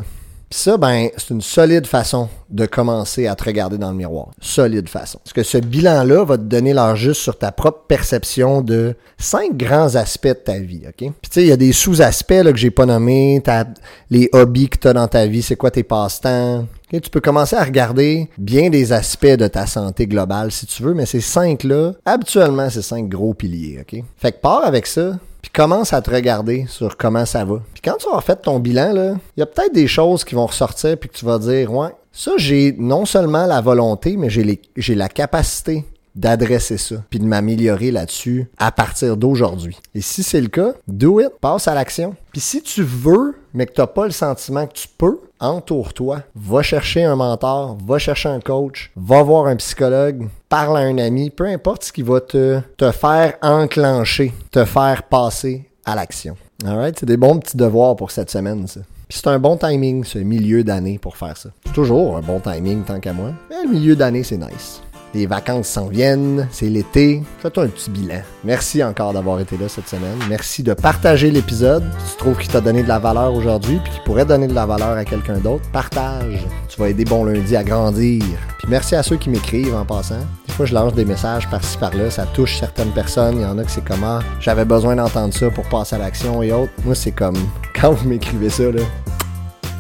Puis 0.51 0.61
ça, 0.61 0.79
ben, 0.79 1.09
c'est 1.17 1.31
une 1.35 1.43
solide 1.43 1.87
façon 1.87 2.29
de 2.49 2.65
commencer 2.65 3.27
à 3.27 3.35
te 3.35 3.45
regarder 3.45 3.77
dans 3.77 3.91
le 3.91 3.97
miroir. 3.97 4.29
Solide 4.41 4.89
façon. 4.89 5.19
Parce 5.23 5.35
que 5.35 5.43
ce 5.43 5.59
bilan-là 5.59 6.25
va 6.25 6.39
te 6.39 6.43
donner 6.45 6.73
l'heure 6.73 6.97
juste 6.97 7.21
sur 7.21 7.37
ta 7.37 7.53
propre 7.53 7.85
perception 7.87 8.63
de 8.63 8.95
cinq 9.19 9.57
grands 9.59 9.95
aspects 9.97 10.29
de 10.29 10.33
ta 10.33 10.59
vie, 10.59 10.83
OK? 10.87 10.95
Puis 10.97 11.11
tu 11.23 11.29
sais, 11.33 11.43
il 11.43 11.49
y 11.49 11.53
a 11.53 11.57
des 11.59 11.73
sous-aspects 11.73 12.43
que 12.45 12.57
j'ai 12.57 12.71
pas 12.71 12.87
nommés, 12.87 13.43
t'as 13.45 13.67
les 14.11 14.31
hobbies 14.33 14.71
que 14.71 14.79
tu 14.79 14.89
as 14.89 14.95
dans 14.95 15.09
ta 15.09 15.27
vie, 15.27 15.43
c'est 15.43 15.57
quoi 15.57 15.71
tes 15.71 15.83
passe-temps, 15.83 16.67
Ok, 16.91 17.03
Tu 17.03 17.11
peux 17.11 17.21
commencer 17.21 17.55
à 17.55 17.63
regarder 17.65 18.31
bien 18.39 18.71
des 18.71 18.95
aspects 18.95 19.27
de 19.27 19.47
ta 19.47 19.67
santé 19.67 20.07
globale 20.07 20.51
si 20.51 20.65
tu 20.65 20.83
veux, 20.83 20.95
mais 20.95 21.05
ces 21.05 21.21
cinq-là, 21.21 21.93
habituellement, 22.07 22.71
c'est 22.71 22.81
cinq 22.81 23.11
gros 23.11 23.35
piliers. 23.35 23.81
ok? 23.83 24.03
Fait 24.17 24.33
que 24.33 24.39
pars 24.41 24.65
avec 24.65 24.87
ça, 24.87 25.19
puis 25.43 25.51
commence 25.51 25.93
à 25.93 26.03
te 26.03 26.11
regarder 26.11 26.67
sur 26.69 26.97
comment 26.97 27.25
ça 27.25 27.45
va. 27.45 27.61
Puis 27.73 27.83
quand 27.83 27.97
tu 27.99 28.07
auras 28.07 28.21
fait 28.21 28.37
ton 28.37 28.59
bilan, 28.59 29.17
il 29.37 29.41
y 29.41 29.43
a 29.43 29.47
peut-être 29.47 29.73
des 29.73 29.87
choses 29.87 30.25
qui 30.25 30.35
vont 30.35 30.47
ressortir 30.47 30.97
puis 30.99 31.09
que 31.09 31.17
tu 31.17 31.25
vas 31.25 31.39
dire, 31.39 31.73
ouais, 31.73 31.91
ça, 32.13 32.33
j'ai 32.37 32.75
non 32.79 33.05
seulement 33.05 33.47
la 33.47 33.61
volonté, 33.61 34.17
mais 34.17 34.29
j'ai 34.31 34.95
la 34.95 35.09
capacité 35.09 35.85
d'adresser 36.17 36.79
ça, 36.79 36.97
puis 37.11 37.21
de 37.21 37.25
m'améliorer 37.25 37.93
là-dessus 37.93 38.49
à 38.59 38.73
partir 38.73 39.17
d'aujourd'hui. 39.17 39.79
Et 39.95 40.01
si 40.01 40.25
c'est 40.25 40.41
le 40.41 40.49
cas, 40.49 40.73
do 40.89 41.21
it, 41.21 41.29
passe 41.41 41.69
à 41.69 41.75
l'action. 41.75 42.17
Puis 42.33 42.41
si 42.41 42.61
tu 42.61 42.83
veux, 42.83 43.37
mais 43.59 43.67
que 43.67 43.73
tu 43.73 43.81
n'as 43.81 43.89
pas 43.89 44.05
le 44.05 44.13
sentiment 44.13 44.69
que 44.69 44.75
tu 44.75 44.87
peux, 44.87 45.19
entoure-toi, 45.41 46.23
va 46.37 46.63
chercher 46.63 47.03
un 47.03 47.17
mentor, 47.17 47.77
va 47.85 47.99
chercher 47.99 48.29
un 48.29 48.39
coach, 48.39 48.93
va 48.95 49.21
voir 49.25 49.47
un 49.47 49.57
psychologue, 49.57 50.29
parle 50.49 50.79
à 50.79 50.83
un 50.83 50.97
ami, 50.99 51.31
peu 51.31 51.45
importe 51.45 51.83
ce 51.83 51.93
qui 51.93 52.03
va 52.03 52.21
te, 52.21 52.61
te 52.77 52.93
faire 52.93 53.35
enclencher, 53.43 54.33
te 54.53 54.65
faire 54.65 55.03
passer 55.03 55.69
à 55.85 55.97
l'action. 55.97 56.37
Alright, 56.65 57.01
c'est 57.01 57.07
des 57.07 57.17
bons 57.17 57.41
petits 57.41 57.57
devoirs 57.57 57.97
pour 57.97 58.13
cette 58.13 58.31
semaine, 58.31 58.69
ça. 58.69 58.81
Puis 59.09 59.19
c'est 59.19 59.27
un 59.27 59.41
bon 59.41 59.57
timing, 59.57 60.05
ce 60.05 60.21
milieu 60.21 60.63
d'année 60.63 61.01
pour 61.01 61.17
faire 61.17 61.37
ça. 61.37 61.49
C'est 61.67 61.73
toujours 61.73 62.17
un 62.17 62.21
bon 62.21 62.39
timing 62.39 62.85
tant 62.85 63.01
qu'à 63.01 63.13
moi. 63.13 63.33
Mais 63.51 63.57
le 63.65 63.71
milieu 63.71 63.97
d'année, 63.97 64.23
c'est 64.23 64.37
nice. 64.37 64.83
Les 65.19 65.27
vacances 65.27 65.67
s'en 65.67 65.89
viennent, 65.89 66.47
c'est 66.53 66.69
l'été. 66.69 67.25
Fais-toi 67.41 67.65
un 67.65 67.67
petit 67.67 67.91
bilan. 67.91 68.21
Merci 68.45 68.85
encore 68.85 69.13
d'avoir 69.13 69.41
été 69.41 69.57
là 69.57 69.69
cette 69.69 69.89
semaine. 69.89 70.17
Merci 70.29 70.63
de 70.63 70.75
partager 70.75 71.33
l'épisode. 71.33 71.83
Si 72.07 72.13
tu 72.13 72.19
trouves 72.19 72.39
qu'il 72.39 72.49
t'a 72.49 72.61
donné 72.61 72.85
de 72.85 72.89
la 72.89 73.01
valeur 73.01 73.35
aujourd'hui 73.35 73.81
puis 73.83 73.95
qu'il 73.95 74.03
pourrait 74.05 74.25
donner 74.25 74.47
de 74.47 74.55
la 74.55 74.65
valeur 74.65 74.91
à 74.91 75.05
quelqu'un 75.05 75.39
d'autre, 75.39 75.69
partage. 75.73 76.47
Tu 76.69 76.81
vas 76.81 76.91
aider 76.91 77.05
Bon 77.05 77.25
Lundi 77.25 77.57
à 77.57 77.65
grandir. 77.65 78.23
Puis 78.59 78.69
merci 78.69 78.95
à 78.95 79.03
ceux 79.03 79.17
qui 79.17 79.29
m'écrivent 79.29 79.75
en 79.75 79.85
passant. 79.85 80.25
Des 80.47 80.53
fois, 80.53 80.67
je 80.67 80.75
lance 80.75 80.95
des 80.95 81.05
messages 81.05 81.51
par-ci 81.51 81.77
par-là. 81.79 82.13
Ça 82.13 82.25
touche 82.27 82.57
certaines 82.57 82.93
personnes. 82.93 83.39
Il 83.39 83.43
y 83.43 83.45
en 83.45 83.59
a 83.59 83.65
que 83.65 83.73
c'est 83.73 83.85
comment 83.85 84.21
j'avais 84.39 84.65
besoin 84.65 84.95
d'entendre 84.95 85.35
ça 85.35 85.51
pour 85.51 85.69
passer 85.69 85.97
à 85.97 85.99
l'action 85.99 86.45
et 86.45 86.53
autres. 86.53 86.71
Moi, 86.85 86.95
c'est 86.95 87.11
comme 87.11 87.35
quand 87.75 87.91
vous 87.91 88.09
m'écrivez 88.09 88.51
ça, 88.51 88.71
là, 88.71 88.83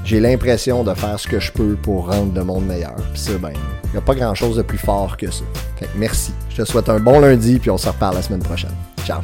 j'ai 0.09 0.21
l'impression 0.21 0.85
de 0.85 0.95
faire 0.95 1.21
ce 1.21 1.29
que 1.29 1.39
je 1.39 1.53
peux 1.53 1.75
pour 1.75 2.11
rendre 2.11 2.33
le 2.35 2.43
monde 2.43 2.65
meilleur. 2.65 2.97
Puis 3.13 3.21
ça, 3.21 3.33
ben, 3.37 3.53
il 3.85 3.91
n'y 3.91 3.99
a 3.99 4.01
pas 4.01 4.15
grand 4.15 4.35
chose 4.35 4.57
de 4.57 4.63
plus 4.63 4.79
fort 4.79 5.19
que 5.19 5.31
ça. 5.31 5.45
Fait 5.77 5.85
que 5.85 5.91
merci. 5.97 6.33
Je 6.49 6.63
te 6.63 6.65
souhaite 6.67 6.89
un 6.89 6.99
bon 6.99 7.21
lundi, 7.21 7.59
puis 7.59 7.71
on 7.71 7.77
se 7.77 7.89
reparle 7.89 8.15
la 8.15 8.23
semaine 8.23 8.43
prochaine. 8.43 8.75
Ciao. 9.05 9.21